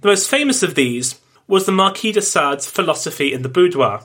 The 0.00 0.08
most 0.08 0.30
famous 0.30 0.62
of 0.62 0.74
these 0.74 1.20
was 1.46 1.66
the 1.66 1.72
Marquis 1.72 2.12
de 2.12 2.22
Sade's 2.22 2.66
philosophy 2.66 3.32
in 3.32 3.42
the 3.42 3.48
boudoir, 3.48 4.04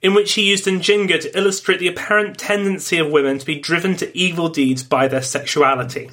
in 0.00 0.14
which 0.14 0.34
he 0.34 0.48
used 0.48 0.66
Njinga 0.66 1.20
to 1.20 1.36
illustrate 1.36 1.80
the 1.80 1.88
apparent 1.88 2.38
tendency 2.38 2.98
of 2.98 3.10
women 3.10 3.38
to 3.38 3.46
be 3.46 3.58
driven 3.58 3.96
to 3.96 4.16
evil 4.16 4.48
deeds 4.48 4.82
by 4.82 5.08
their 5.08 5.22
sexuality. 5.22 6.10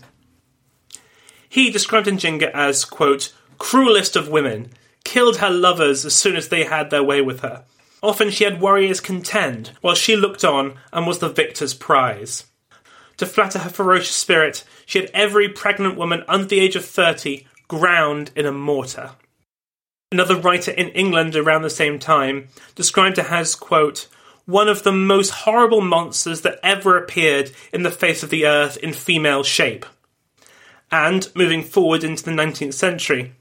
He 1.48 1.70
described 1.70 2.08
Njinga 2.08 2.52
as, 2.52 2.84
quote, 2.84 3.34
cruelest 3.58 4.16
of 4.16 4.28
women, 4.28 4.72
killed 5.04 5.38
her 5.38 5.52
lovers 5.52 6.04
as 6.06 6.16
soon 6.16 6.36
as 6.36 6.50
they 6.50 6.64
had 6.64 6.90
their 6.90 7.04
way 7.04 7.22
with 7.22 7.42
her. 7.42 7.64
Often 8.06 8.30
she 8.30 8.44
had 8.44 8.62
warriors 8.62 9.00
contend, 9.00 9.72
while 9.82 9.96
she 9.96 10.16
looked 10.16 10.44
on 10.44 10.76
and 10.94 11.08
was 11.08 11.18
the 11.18 11.28
victor's 11.28 11.74
prize. 11.74 12.46
To 13.18 13.26
flatter 13.26 13.58
her 13.58 13.70
ferocious 13.72 14.16
spirit, 14.16 14.64
she 14.86 15.00
had 15.00 15.10
every 15.12 15.50
pregnant 15.50 15.98
woman 15.98 16.24
under 16.28 16.46
the 16.46 16.60
age 16.60 16.76
of 16.76 16.86
30 16.86 17.48
ground 17.68 18.30
in 18.36 18.46
a 18.46 18.52
mortar. 18.52 19.14
Another 20.12 20.36
writer 20.36 20.70
in 20.70 20.90
England 20.90 21.36
around 21.36 21.64
the 21.64 21.70
same 21.72 21.98
time 21.98 22.50
described 22.76 23.18
her 23.18 23.36
as, 23.36 23.56
quote, 23.56 24.08
one 24.46 24.68
of 24.68 24.84
the 24.84 24.92
most 24.92 25.32
horrible 25.32 25.82
monsters 25.82 26.42
that 26.42 26.60
ever 26.62 26.98
appeared 26.98 27.50
in 27.74 27.82
the 27.82 27.90
face 27.90 28.22
of 28.22 28.30
the 28.30 28.46
earth 28.46 28.78
in 28.78 28.94
female 28.94 29.42
shape. 29.42 29.84
And, 30.92 31.28
moving 31.34 31.64
forward 31.64 32.04
into 32.04 32.24
the 32.24 32.30
19th 32.30 32.76
century, 32.76 33.34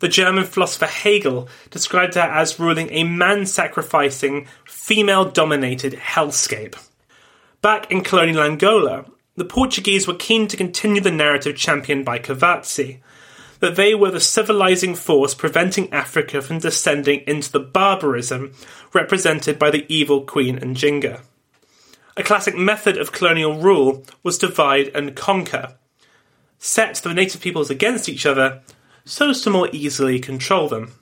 the 0.00 0.08
German 0.08 0.44
philosopher 0.44 0.86
Hegel 0.86 1.48
described 1.70 2.14
her 2.14 2.20
as 2.20 2.60
ruling 2.60 2.90
a 2.90 3.04
man 3.04 3.46
sacrificing, 3.46 4.46
female 4.64 5.24
dominated 5.24 5.94
hellscape. 5.94 6.76
Back 7.60 7.90
in 7.90 8.02
colonial 8.02 8.42
Angola, 8.42 9.06
the 9.36 9.44
Portuguese 9.44 10.06
were 10.06 10.14
keen 10.14 10.46
to 10.48 10.56
continue 10.56 11.00
the 11.00 11.10
narrative 11.10 11.56
championed 11.56 12.04
by 12.04 12.18
Cavazzi, 12.18 12.98
that 13.60 13.76
they 13.76 13.94
were 13.94 14.10
the 14.10 14.20
civilizing 14.20 14.94
force 14.94 15.34
preventing 15.34 15.92
Africa 15.92 16.40
from 16.40 16.60
descending 16.60 17.20
into 17.26 17.50
the 17.50 17.60
barbarism 17.60 18.52
represented 18.92 19.58
by 19.58 19.70
the 19.70 19.84
evil 19.92 20.22
Queen 20.22 20.58
Njinga. 20.58 21.22
A 22.16 22.22
classic 22.22 22.56
method 22.56 22.96
of 22.96 23.12
colonial 23.12 23.60
rule 23.60 24.04
was 24.22 24.38
divide 24.38 24.88
and 24.94 25.16
conquer, 25.16 25.74
set 26.58 26.96
the 26.96 27.14
native 27.14 27.40
peoples 27.40 27.70
against 27.70 28.08
each 28.08 28.26
other 28.26 28.62
so 29.08 29.30
as 29.30 29.40
to 29.40 29.50
more 29.50 29.68
easily 29.72 30.20
control 30.20 30.68
them. 30.68 30.92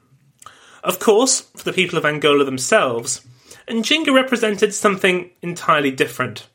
Of 0.85 1.01
course, 1.01 1.41
for 1.41 1.65
the 1.65 1.73
people 1.73 1.99
of 1.99 2.05
Angola 2.07 2.45
themselves, 2.45 3.27
Njinga 3.69 4.15
represented 4.15 4.73
something 4.73 5.31
entirely 5.43 5.91
different. 5.91 6.47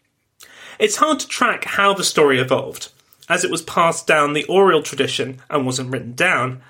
It's 0.79 0.95
hard 0.95 1.19
to 1.19 1.27
track 1.27 1.65
how 1.65 1.93
the 1.93 2.05
story 2.05 2.39
evolved, 2.39 2.89
as 3.27 3.43
it 3.43 3.51
was 3.51 3.61
passed 3.61 4.07
down 4.07 4.31
the 4.31 4.45
oral 4.45 4.81
tradition 4.81 5.41
and 5.49 5.65
wasn't 5.65 5.91
written 5.91 6.13
down, 6.13 6.61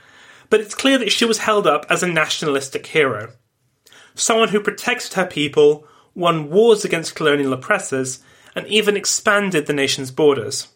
but 0.50 0.60
it's 0.60 0.76
clear 0.76 0.98
that 0.98 1.12
she 1.12 1.26
was 1.26 1.38
held 1.38 1.68
up 1.68 1.86
as 1.88 2.02
a 2.02 2.08
nationalistic 2.08 2.88
hero. 2.88 3.34
Someone 4.16 4.50
who 4.50 4.60
protected 4.60 5.14
her 5.14 5.28
people, 5.28 5.88
won 6.16 6.50
wars 6.50 6.84
against 6.84 7.16
colonial 7.16 7.54
oppressors, 7.54 8.20
and 8.56 8.66
even 8.68 8.98
expanded 8.98 9.68
the 9.68 9.74
nation's 9.74 10.12
borders. 10.12 10.70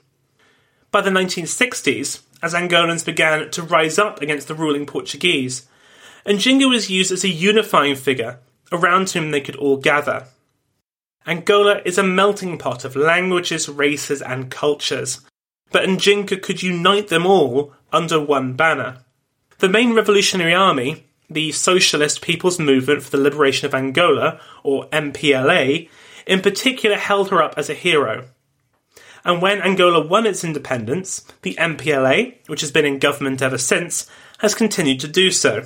By 0.91 1.01
the 1.01 1.09
1960s, 1.09 2.21
as 2.41 2.53
Angolans 2.53 3.05
began 3.05 3.49
to 3.51 3.63
rise 3.63 3.97
up 3.97 4.21
against 4.21 4.47
the 4.47 4.55
ruling 4.55 4.85
Portuguese, 4.85 5.67
Njinga 6.25 6.69
was 6.69 6.89
used 6.89 7.11
as 7.11 7.23
a 7.23 7.29
unifying 7.29 7.95
figure 7.95 8.39
around 8.71 9.09
whom 9.09 9.31
they 9.31 9.41
could 9.41 9.55
all 9.55 9.77
gather. 9.77 10.25
Angola 11.27 11.81
is 11.85 11.97
a 11.97 12.03
melting 12.03 12.57
pot 12.57 12.85
of 12.85 12.95
languages, 12.95 13.67
races, 13.67 14.21
and 14.21 14.51
cultures, 14.51 15.21
but 15.71 15.87
Njinga 15.87 16.41
could 16.41 16.61
unite 16.61 17.07
them 17.07 17.25
all 17.25 17.73
under 17.91 18.19
one 18.19 18.53
banner. 18.53 18.99
The 19.59 19.69
main 19.69 19.93
revolutionary 19.93 20.53
army, 20.53 21.05
the 21.29 21.51
Socialist 21.51 22.21
People's 22.21 22.59
Movement 22.59 23.01
for 23.01 23.11
the 23.11 23.23
Liberation 23.23 23.65
of 23.65 23.73
Angola, 23.73 24.39
or 24.63 24.87
MPLA, 24.89 25.89
in 26.27 26.41
particular 26.41 26.97
held 26.97 27.29
her 27.29 27.41
up 27.41 27.55
as 27.57 27.69
a 27.69 27.73
hero. 27.73 28.25
And 29.25 29.41
when 29.41 29.61
Angola 29.61 30.05
won 30.05 30.27
its 30.27 30.43
independence, 30.43 31.25
the 31.41 31.55
MPLA, 31.55 32.47
which 32.47 32.61
has 32.61 32.71
been 32.71 32.85
in 32.85 32.99
government 32.99 33.41
ever 33.41 33.57
since, 33.57 34.07
has 34.37 34.53
continued 34.53 34.99
to 34.99 35.07
do 35.07 35.31
so. 35.31 35.65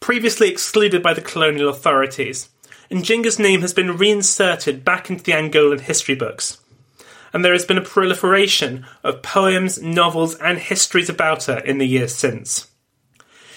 Previously 0.00 0.50
excluded 0.50 1.00
by 1.00 1.14
the 1.14 1.20
colonial 1.20 1.68
authorities, 1.68 2.48
Njinga's 2.90 3.38
name 3.38 3.60
has 3.60 3.72
been 3.72 3.96
reinserted 3.96 4.84
back 4.84 5.08
into 5.08 5.22
the 5.22 5.32
Angolan 5.32 5.80
history 5.80 6.16
books. 6.16 6.58
And 7.32 7.44
there 7.44 7.52
has 7.52 7.64
been 7.64 7.78
a 7.78 7.82
proliferation 7.82 8.86
of 9.04 9.22
poems, 9.22 9.80
novels, 9.80 10.34
and 10.36 10.58
histories 10.58 11.08
about 11.08 11.44
her 11.44 11.58
in 11.58 11.78
the 11.78 11.86
years 11.86 12.14
since. 12.14 12.68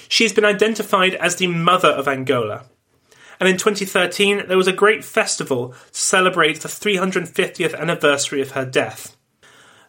She's 0.10 0.34
been 0.34 0.46
identified 0.46 1.16
as 1.16 1.38
the 1.38 1.48
mother 1.48 1.88
of 1.88 2.08
Angola. 2.08 2.66
And 3.42 3.50
in 3.50 3.58
2013, 3.58 4.48
there 4.48 4.56
was 4.56 4.68
a 4.68 4.72
great 4.72 5.04
festival 5.04 5.70
to 5.70 6.00
celebrate 6.00 6.62
the 6.62 6.68
350th 6.68 7.76
anniversary 7.76 8.40
of 8.40 8.52
her 8.52 8.66
death. 8.66 9.18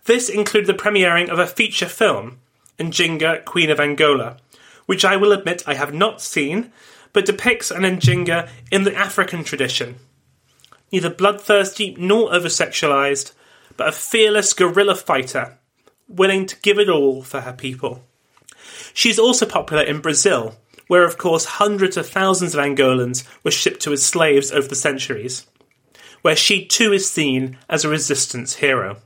This 0.06 0.30
included 0.30 0.66
the 0.66 0.82
premiering 0.82 1.28
of 1.28 1.38
a 1.38 1.46
feature 1.46 1.86
film, 1.86 2.40
Njinga, 2.78 3.44
Queen 3.44 3.68
of 3.68 3.78
Angola, 3.78 4.38
which 4.86 5.04
I 5.04 5.16
will 5.16 5.32
admit 5.32 5.62
I 5.66 5.74
have 5.74 5.92
not 5.92 6.22
seen, 6.22 6.72
but 7.12 7.26
depicts 7.26 7.70
an 7.70 7.82
Njinga 7.82 8.48
in 8.70 8.84
the 8.84 8.96
African 8.96 9.44
tradition. 9.44 9.96
Neither 10.90 11.10
bloodthirsty 11.10 11.94
nor 11.98 12.32
over 12.34 12.48
sexualized, 12.48 13.32
but 13.76 13.88
a 13.88 13.92
fearless 13.92 14.54
guerrilla 14.54 14.94
fighter, 14.94 15.58
willing 16.08 16.46
to 16.46 16.60
give 16.60 16.78
it 16.78 16.88
all 16.88 17.22
for 17.22 17.42
her 17.42 17.52
people. 17.52 18.02
She's 18.94 19.18
also 19.18 19.44
popular 19.44 19.82
in 19.82 20.00
Brazil, 20.00 20.56
where 20.92 21.06
of 21.06 21.16
course 21.16 21.46
hundreds 21.46 21.96
of 21.96 22.06
thousands 22.06 22.54
of 22.54 22.62
Angolans 22.62 23.26
were 23.42 23.50
shipped 23.50 23.80
to 23.80 23.94
as 23.94 24.04
slaves 24.04 24.52
over 24.52 24.68
the 24.68 24.74
centuries, 24.74 25.46
where 26.20 26.36
she 26.36 26.66
too 26.66 26.92
is 26.92 27.10
seen 27.10 27.56
as 27.66 27.82
a 27.82 27.88
resistance 27.88 28.56
hero. 28.56 28.98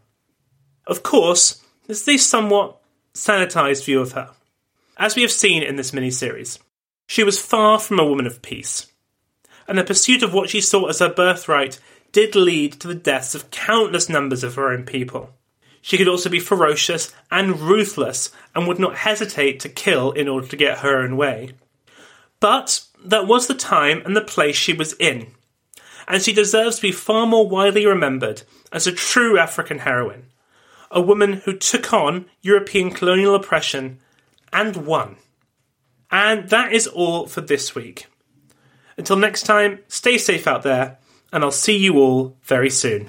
Of 0.85 1.05
course, 1.05 1.63
there's 1.87 2.05
this 2.05 2.29
somewhat 2.29 2.77
sanitized 3.15 3.85
view 3.85 4.01
of 4.01 4.15
her. 4.15 4.31
As 4.97 5.15
we 5.15 5.23
have 5.23 5.31
seen 5.31 5.63
in 5.63 5.77
this 5.77 5.93
mini-series, 5.93 6.59
she 7.07 7.23
was 7.23 7.39
far 7.39 7.79
from 7.79 8.01
a 8.01 8.05
woman 8.05 8.27
of 8.27 8.43
peace, 8.43 8.91
and 9.69 9.79
the 9.79 9.85
pursuit 9.85 10.25
of 10.25 10.35
what 10.35 10.51
she 10.51 10.61
saw 10.61 10.87
as 10.87 10.99
her 10.99 11.15
birthright 11.15 11.79
did 12.11 12.35
lead 12.35 12.73
to 12.81 12.89
the 12.89 12.97
deaths 12.97 13.37
of 13.37 13.53
countless 13.53 14.09
numbers 14.09 14.43
of 14.43 14.57
her 14.57 14.73
own 14.73 14.83
people. 14.83 15.31
She 15.83 15.97
could 15.97 16.09
also 16.09 16.31
be 16.31 16.41
ferocious 16.41 17.15
and 17.31 17.61
ruthless 17.61 18.33
and 18.57 18.67
would 18.67 18.81
not 18.81 18.97
hesitate 18.97 19.61
to 19.61 19.69
kill 19.69 20.11
in 20.11 20.27
order 20.27 20.49
to 20.49 20.57
get 20.57 20.79
her 20.79 20.99
own 20.99 21.17
way. 21.17 21.53
But 22.41 22.85
that 23.05 23.27
was 23.27 23.47
the 23.47 23.55
time 23.55 24.03
and 24.05 24.17
the 24.17 24.21
place 24.21 24.57
she 24.57 24.73
was 24.73 24.93
in, 24.95 25.29
and 26.07 26.23
she 26.23 26.33
deserves 26.33 26.77
to 26.77 26.83
be 26.83 26.93
far 26.93 27.27
more 27.27 27.49
widely 27.49 27.87
remembered 27.87 28.43
as 28.73 28.87
a 28.87 28.93
true 28.93 29.39
African 29.39 29.81
heroine, 29.81 30.27
a 30.91 31.01
woman 31.01 31.35
who 31.35 31.57
took 31.57 31.93
on 31.93 32.27
European 32.43 32.91
colonial 32.91 33.35
oppression 33.35 33.99
and 34.53 34.87
won. 34.87 35.17
And 36.11 36.49
that 36.51 36.73
is 36.73 36.87
all 36.87 37.27
for 37.27 37.41
this 37.41 37.75
week. 37.75 38.07
Until 38.97 39.17
next 39.17 39.43
time, 39.43 39.81
stay 39.89 40.19
safe 40.19 40.47
out 40.47 40.63
there, 40.63 40.99
and 41.33 41.43
I'll 41.43 41.51
see 41.51 41.77
you 41.77 41.99
all 41.99 42.37
very 42.43 42.71
soon. 42.71 43.09